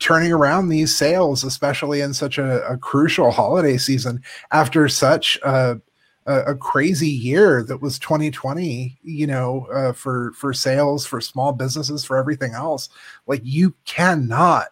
turning 0.00 0.32
around 0.32 0.68
these 0.68 0.96
sales, 0.96 1.44
especially 1.44 2.00
in 2.00 2.12
such 2.12 2.36
a, 2.36 2.66
a 2.66 2.76
crucial 2.76 3.30
holiday 3.30 3.76
season, 3.76 4.20
after 4.50 4.88
such 4.88 5.38
a 5.44 5.80
a, 6.26 6.54
crazy 6.54 7.08
year 7.08 7.62
that 7.62 7.80
was 7.80 7.98
2020 7.98 8.98
you 9.02 9.26
know 9.26 9.66
uh, 9.72 9.94
for 9.94 10.32
for 10.32 10.52
sales 10.52 11.06
for 11.06 11.22
small 11.22 11.52
businesses 11.52 12.04
for 12.04 12.18
everything 12.18 12.52
else 12.52 12.90
like 13.26 13.40
you 13.42 13.74
cannot 13.86 14.66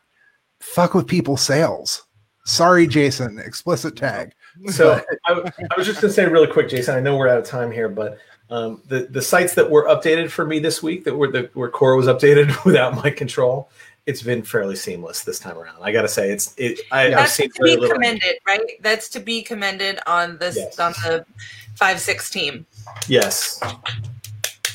fuck 0.61 0.95
with 0.95 1.07
people's 1.07 1.43
sales. 1.43 2.03
Sorry, 2.45 2.87
Jason, 2.87 3.39
explicit 3.39 3.97
tag. 3.97 4.33
So 4.69 5.03
I, 5.27 5.33
I, 5.33 5.75
was 5.77 5.87
just 5.87 6.01
going 6.01 6.11
to 6.11 6.13
say 6.13 6.27
really 6.27 6.47
quick, 6.47 6.69
Jason. 6.69 6.95
I 6.95 7.01
know 7.01 7.17
we're 7.17 7.29
out 7.29 7.39
of 7.39 7.45
time 7.45 7.71
here, 7.71 7.89
but 7.89 8.19
um, 8.49 8.81
the 8.87 9.01
the 9.11 9.21
sites 9.21 9.55
that 9.55 9.71
were 9.71 9.87
updated 9.87 10.31
for 10.31 10.47
me 10.47 10.59
this 10.61 10.83
week, 10.83 11.05
that 11.05 11.15
were 11.15 11.31
the 11.31 11.51
where 11.55 11.69
core 11.69 11.97
was 11.97 12.07
updated 12.07 12.65
without 12.65 12.95
my 12.95 13.11
control, 13.11 13.69
it's 14.07 14.23
been 14.23 14.43
fairly 14.43 14.77
seamless 14.77 15.25
this 15.25 15.39
time 15.39 15.59
around. 15.59 15.83
I 15.83 15.93
got 15.93 16.03
to 16.03 16.09
say, 16.09 16.31
it's 16.31 16.55
it. 16.57 16.81
I, 16.93 17.11
That's 17.11 17.37
to 17.37 17.49
be 17.63 17.77
commended, 17.89 18.37
right? 18.47 18.81
That's 18.81 19.09
to 19.11 19.21
be 19.21 19.43
commended 19.43 19.99
on 20.07 20.39
this 20.39 20.57
yes. 20.57 20.79
on 20.79 20.93
the 21.03 21.27
five 21.75 22.01
six 22.01 22.31
team. 22.31 22.65
Yes. 23.09 23.61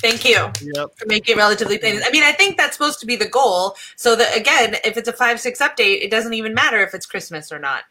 Thank 0.02 0.26
you 0.26 0.52
yep. 0.74 0.90
for 0.98 1.06
making 1.06 1.36
it 1.36 1.38
relatively 1.38 1.78
plain. 1.78 2.02
I 2.04 2.10
mean, 2.12 2.24
I 2.24 2.32
think 2.32 2.58
that's 2.58 2.76
supposed 2.76 3.00
to 3.02 3.06
be 3.06 3.16
the 3.16 3.28
goal. 3.28 3.76
So 3.96 4.16
that 4.16 4.36
again, 4.36 4.76
if 4.84 4.98
it's 4.98 5.08
a 5.08 5.14
five 5.14 5.40
six 5.40 5.60
update, 5.60 6.02
it 6.02 6.10
doesn't 6.10 6.34
even 6.34 6.54
matter 6.54 6.82
if 6.82 6.94
it's 6.94 7.06
Christmas 7.06 7.52
or 7.52 7.60
not, 7.60 7.84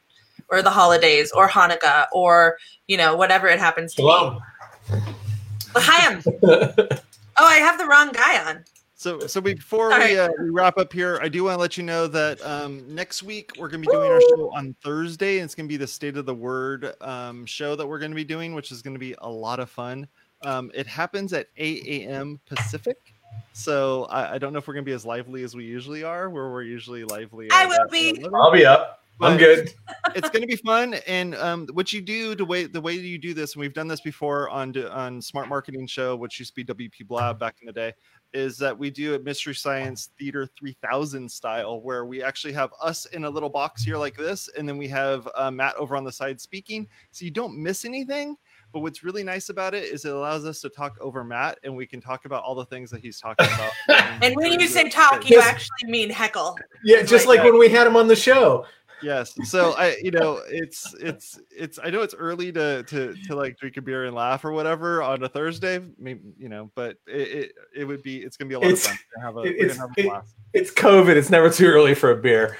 or 0.48 0.60
the 0.60 0.70
holidays, 0.70 1.30
or 1.32 1.48
Hanukkah, 1.48 2.06
or 2.12 2.58
you 2.88 2.96
know 2.96 3.14
whatever 3.14 3.46
it 3.46 3.60
happens 3.60 3.94
to 3.94 4.02
Hello. 4.02 4.40
be. 4.90 4.98
Hi, 5.76 6.20
oh, 6.42 6.98
I 7.38 7.56
have 7.56 7.78
the 7.78 7.86
wrong 7.86 8.10
guy 8.10 8.44
on. 8.44 8.64
So, 9.00 9.20
so 9.20 9.40
before 9.40 9.98
we, 9.98 10.18
uh, 10.18 10.28
we 10.42 10.50
wrap 10.50 10.76
up 10.76 10.92
here, 10.92 11.18
I 11.22 11.28
do 11.30 11.44
want 11.44 11.54
to 11.54 11.60
let 11.60 11.78
you 11.78 11.82
know 11.82 12.06
that 12.08 12.44
um, 12.44 12.84
next 12.94 13.22
week 13.22 13.52
we're 13.56 13.70
going 13.70 13.82
to 13.82 13.88
be 13.88 13.94
doing 13.94 14.12
our 14.12 14.20
show 14.20 14.50
on 14.54 14.76
Thursday. 14.84 15.38
And 15.38 15.46
it's 15.46 15.54
going 15.54 15.66
to 15.66 15.72
be 15.72 15.78
the 15.78 15.86
State 15.86 16.18
of 16.18 16.26
the 16.26 16.34
Word 16.34 16.92
um, 17.00 17.46
show 17.46 17.74
that 17.76 17.86
we're 17.86 17.98
going 17.98 18.10
to 18.10 18.14
be 18.14 18.24
doing, 18.24 18.54
which 18.54 18.70
is 18.70 18.82
going 18.82 18.92
to 18.92 19.00
be 19.00 19.14
a 19.16 19.30
lot 19.30 19.58
of 19.58 19.70
fun. 19.70 20.06
Um, 20.42 20.70
it 20.74 20.87
happens 20.87 21.33
at 21.33 21.48
8 21.57 21.85
a.m. 21.87 22.40
Pacific. 22.46 22.96
So 23.53 24.05
I, 24.05 24.35
I, 24.35 24.38
don't 24.38 24.53
know 24.53 24.59
if 24.59 24.66
we're 24.66 24.74
gonna 24.74 24.85
be 24.85 24.92
as 24.92 25.05
lively 25.05 25.42
as 25.44 25.55
we 25.55 25.64
usually 25.64 26.03
are, 26.03 26.31
where 26.31 26.50
we're 26.50 26.62
usually 26.62 27.05
lively. 27.05 27.48
I 27.53 27.66
will 27.66 27.88
be. 27.90 28.24
I'll 28.33 28.53
be 28.53 28.64
up. 28.64 29.00
I'm 29.20 29.37
good. 29.37 29.72
it's 30.14 30.31
going 30.31 30.40
to 30.40 30.46
be 30.46 30.57
fun, 30.57 30.94
and 31.07 31.35
um, 31.35 31.68
what 31.72 31.92
you 31.92 32.00
do 32.00 32.35
the 32.35 32.44
way 32.44 32.64
the 32.64 32.81
way 32.81 32.94
you 32.94 33.18
do 33.18 33.35
this, 33.35 33.55
and 33.55 33.61
we've 33.61 33.74
done 33.74 33.88
this 33.88 34.00
before 34.00 34.48
on 34.48 34.76
on 34.88 35.20
Smart 35.20 35.48
Marketing 35.48 35.87
Show, 35.87 36.16
which 36.16 36.38
used 36.38 36.55
to 36.55 36.64
be 36.64 36.88
WP 36.88 37.07
Blab 37.07 37.38
back 37.38 37.57
in 37.61 37.66
the 37.66 37.72
day, 37.72 37.92
is 38.33 38.57
that 38.59 38.76
we 38.76 38.90
do 38.90 39.14
a 39.14 39.18
Mystery 39.18 39.55
Science 39.55 40.11
Theater 40.18 40.48
3000 40.59 41.31
style, 41.31 41.81
where 41.83 42.07
we 42.07 42.22
actually 42.22 42.55
have 42.55 42.70
us 42.83 43.07
in 43.07 43.24
a 43.24 43.31
little 43.31 43.50
box 43.50 43.83
here 43.83 43.98
like 43.98 44.16
this, 44.16 44.48
and 44.57 44.68
then 44.68 44.79
we 44.79 44.88
have 44.88 45.29
uh, 45.35 45.50
Matt 45.50 45.76
over 45.76 45.96
on 45.96 46.05
the 46.05 46.12
side 46.12 46.40
speaking, 46.40 46.88
so 47.11 47.24
you 47.24 47.31
don't 47.31 47.57
miss 47.57 47.85
anything. 47.85 48.37
But 48.72 48.80
what's 48.80 49.02
really 49.02 49.24
nice 49.24 49.48
about 49.48 49.74
it 49.74 49.85
is 49.85 50.04
it 50.04 50.12
allows 50.12 50.44
us 50.44 50.61
to 50.61 50.68
talk 50.68 50.96
over 51.00 51.24
Matt, 51.24 51.59
and 51.64 51.74
we 51.74 51.87
can 51.87 52.00
talk 52.00 52.24
about 52.24 52.44
all 52.44 52.54
the 52.54 52.66
things 52.66 52.90
that 52.90 53.00
he's 53.00 53.18
talking 53.18 53.46
about. 53.54 53.72
and 54.22 54.35
when 54.37 54.59
you 54.61 54.68
say 54.68 54.88
talk, 54.88 55.28
you 55.28 55.40
actually 55.40 55.90
mean 55.90 56.11
heckle. 56.11 56.59
Yeah, 56.85 57.02
just 57.02 57.26
like, 57.26 57.40
like 57.40 57.50
when 57.50 57.59
we 57.59 57.68
had 57.68 57.87
him 57.87 57.96
on 57.96 58.09
the 58.09 58.16
show. 58.16 58.66
Yes 59.02 59.35
so 59.44 59.72
i 59.78 59.96
you 60.02 60.11
know 60.11 60.40
it's 60.46 60.94
it's 61.00 61.40
it's 61.50 61.78
i 61.83 61.90
know 61.90 62.02
it's 62.02 62.14
early 62.14 62.52
to 62.52 62.83
to 62.85 63.14
to 63.26 63.35
like 63.35 63.56
drink 63.59 63.76
a 63.76 63.83
beer 63.83 64.04
and 64.04 64.14
laugh 64.14 64.44
or 64.44 64.52
whatever 64.52 65.02
on 65.02 65.22
a 65.22 65.28
thursday 65.28 65.80
maybe 65.98 66.20
you 66.38 66.48
know 66.48 66.70
but 66.74 66.96
it 67.06 67.28
it, 67.28 67.52
it 67.74 67.85
would 67.85 68.02
be 68.02 68.18
it's 68.18 68.37
gonna 68.37 68.48
be 68.48 68.54
a 68.54 68.59
lot 68.59 68.70
it's, 68.70 68.85
of 68.87 68.92
fun 68.92 68.98
to 69.14 69.20
have 69.20 69.37
a, 69.37 69.40
it's, 69.40 69.76
have 69.76 69.90
a 69.96 70.00
it, 70.00 70.22
it's 70.52 70.70
covid 70.70 71.16
it's 71.16 71.30
never 71.30 71.50
too 71.50 71.66
early 71.66 71.94
for 71.94 72.11
a 72.11 72.16
beer. 72.16 72.59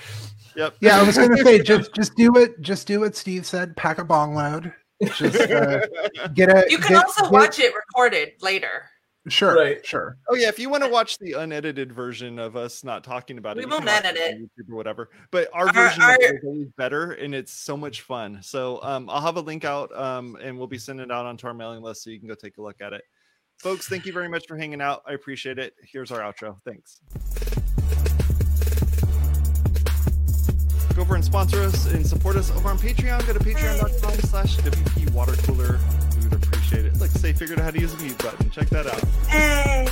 Yep. 0.57 0.77
Yeah 0.81 1.01
i 1.01 1.03
was 1.03 1.16
gonna 1.16 1.37
say 1.44 1.62
just 1.62 1.94
just 1.94 2.14
do 2.16 2.35
it 2.37 2.61
just 2.61 2.87
do 2.87 3.01
what 3.01 3.14
steve 3.14 3.46
said 3.46 3.77
pack 3.77 3.99
a 3.99 4.05
bong 4.05 4.35
load 4.35 4.73
just 5.14 5.40
uh, 5.50 5.86
get 6.34 6.48
a 6.48 6.66
you 6.68 6.78
can 6.78 6.94
get, 6.94 7.04
also 7.04 7.22
get, 7.24 7.32
watch 7.32 7.58
it 7.58 7.72
recorded 7.74 8.32
later 8.40 8.90
Sure, 9.28 9.54
right. 9.54 9.84
sure. 9.84 10.16
Oh 10.30 10.34
yeah, 10.34 10.48
if 10.48 10.58
you 10.58 10.70
want 10.70 10.82
to 10.82 10.88
watch 10.88 11.18
the 11.18 11.32
unedited 11.34 11.92
version 11.92 12.38
of 12.38 12.56
us 12.56 12.82
not 12.82 13.04
talking 13.04 13.36
about 13.36 13.56
we 13.56 13.62
it, 13.62 13.66
we 13.66 13.72
won't 13.72 13.86
edit 13.86 14.16
it, 14.16 14.40
YouTube 14.40 14.72
or 14.72 14.76
whatever. 14.76 15.10
But 15.30 15.50
our, 15.52 15.66
our 15.66 15.72
version 15.72 16.02
our, 16.02 16.16
is 16.18 16.40
always 16.42 16.68
better, 16.78 17.12
and 17.12 17.34
it's 17.34 17.52
so 17.52 17.76
much 17.76 18.00
fun. 18.00 18.38
So 18.42 18.82
um, 18.82 19.10
I'll 19.10 19.20
have 19.20 19.36
a 19.36 19.42
link 19.42 19.66
out, 19.66 19.94
um, 19.94 20.38
and 20.42 20.56
we'll 20.56 20.68
be 20.68 20.78
sending 20.78 21.04
it 21.04 21.12
out 21.12 21.26
onto 21.26 21.46
our 21.46 21.54
mailing 21.54 21.82
list, 21.82 22.02
so 22.02 22.10
you 22.10 22.18
can 22.18 22.28
go 22.28 22.34
take 22.34 22.56
a 22.56 22.62
look 22.62 22.80
at 22.80 22.94
it. 22.94 23.02
Folks, 23.58 23.86
thank 23.86 24.06
you 24.06 24.12
very 24.12 24.28
much 24.28 24.46
for 24.48 24.56
hanging 24.56 24.80
out. 24.80 25.02
I 25.06 25.12
appreciate 25.12 25.58
it. 25.58 25.74
Here's 25.82 26.10
our 26.10 26.20
outro. 26.20 26.56
Thanks. 26.64 27.02
Over 31.11 31.16
and 31.16 31.25
sponsor 31.25 31.61
us 31.62 31.87
and 31.87 32.07
support 32.07 32.37
us 32.37 32.53
over 32.53 32.68
on 32.68 32.79
Patreon. 32.79 33.27
Go 33.27 33.33
to 33.33 33.40
patreon.com 33.40 34.12
slash 34.20 34.57
WP 34.59 35.11
Water 35.11 35.33
Cooler 35.42 35.81
We 36.16 36.29
would 36.29 36.35
appreciate 36.35 36.85
it. 36.85 36.96
Look, 36.99 37.11
Sé 37.11 37.37
figured 37.37 37.59
out 37.59 37.64
how 37.64 37.70
to 37.73 37.81
use 37.81 37.92
the 37.92 38.05
mute 38.05 38.18
button. 38.18 38.49
Check 38.51 38.68
that 38.68 38.87
out. 38.87 39.03
Hey. 39.27 39.88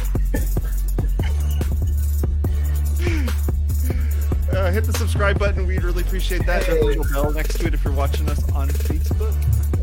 uh, 4.57 4.71
hit 4.71 4.85
the 4.85 4.93
subscribe 4.93 5.41
button. 5.41 5.67
We'd 5.67 5.83
really 5.83 6.05
appreciate 6.05 6.47
that. 6.47 6.63
Hey. 6.63 6.81
Little 6.81 7.05
bell 7.13 7.33
next 7.33 7.59
to 7.59 7.67
it 7.67 7.75
if 7.75 7.83
you're 7.83 7.93
watching 7.95 8.29
us 8.29 8.49
on 8.53 8.69
Facebook 8.69 9.35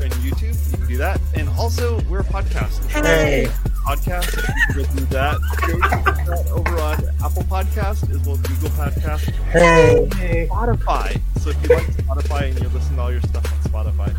and 0.01 0.13
YouTube. 0.13 0.71
You 0.71 0.77
can 0.77 0.87
do 0.87 0.95
that. 0.99 1.19
And 1.33 1.49
also, 1.49 1.99
we're 2.03 2.21
a 2.21 2.23
podcast. 2.23 2.89
Hey. 2.89 3.51
Podcast. 3.85 4.75
You 4.75 4.83
can 4.83 4.95
do 4.95 5.05
that. 5.05 5.39
that 5.39 6.51
over 6.51 6.79
on 6.79 7.05
Apple 7.23 7.43
Podcast 7.43 8.09
as 8.09 8.19
well 8.25 8.33
as 8.33 8.41
Google 8.41 8.69
Podcast. 8.69 9.31
Hey. 9.51 10.47
Spotify. 10.49 11.21
So 11.39 11.51
if 11.51 11.61
you 11.61 11.75
like 11.75 11.85
Spotify 11.87 12.49
and 12.49 12.59
you 12.59 12.69
listen 12.69 12.95
to 12.95 13.01
all 13.03 13.11
your 13.11 13.21
stuff 13.21 13.45
on 13.45 13.85
Spotify, 13.85 14.15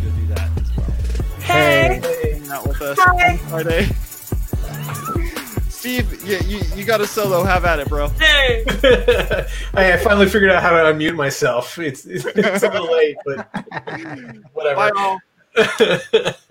you'll 0.00 0.12
do 0.12 0.26
that 0.34 0.48
as 0.60 0.76
well. 0.76 0.90
Hey. 1.40 2.00
Hanging 2.22 2.50
out 2.50 2.68
with 2.68 2.80
us 2.82 2.98
Hi. 3.00 3.32
on 3.32 3.38
Friday. 3.38 3.88
Steve, 5.68 6.24
you, 6.24 6.38
you, 6.46 6.62
you 6.76 6.84
got 6.84 7.00
a 7.00 7.06
solo. 7.06 7.42
Have 7.42 7.64
at 7.64 7.80
it, 7.80 7.88
bro. 7.88 8.08
Hey. 8.20 8.64
I, 9.74 9.96
finally 9.96 10.28
figured 10.28 10.52
out 10.52 10.62
how 10.62 10.70
to 10.70 10.92
unmute 10.92 11.16
myself. 11.16 11.78
It's, 11.80 12.04
it's, 12.04 12.26
it's 12.26 12.62
a 12.62 12.70
little 12.70 12.92
late, 12.92 13.16
but 13.24 13.48
whatever. 14.52 14.76
Bye 14.76 14.90
all. 14.96 15.18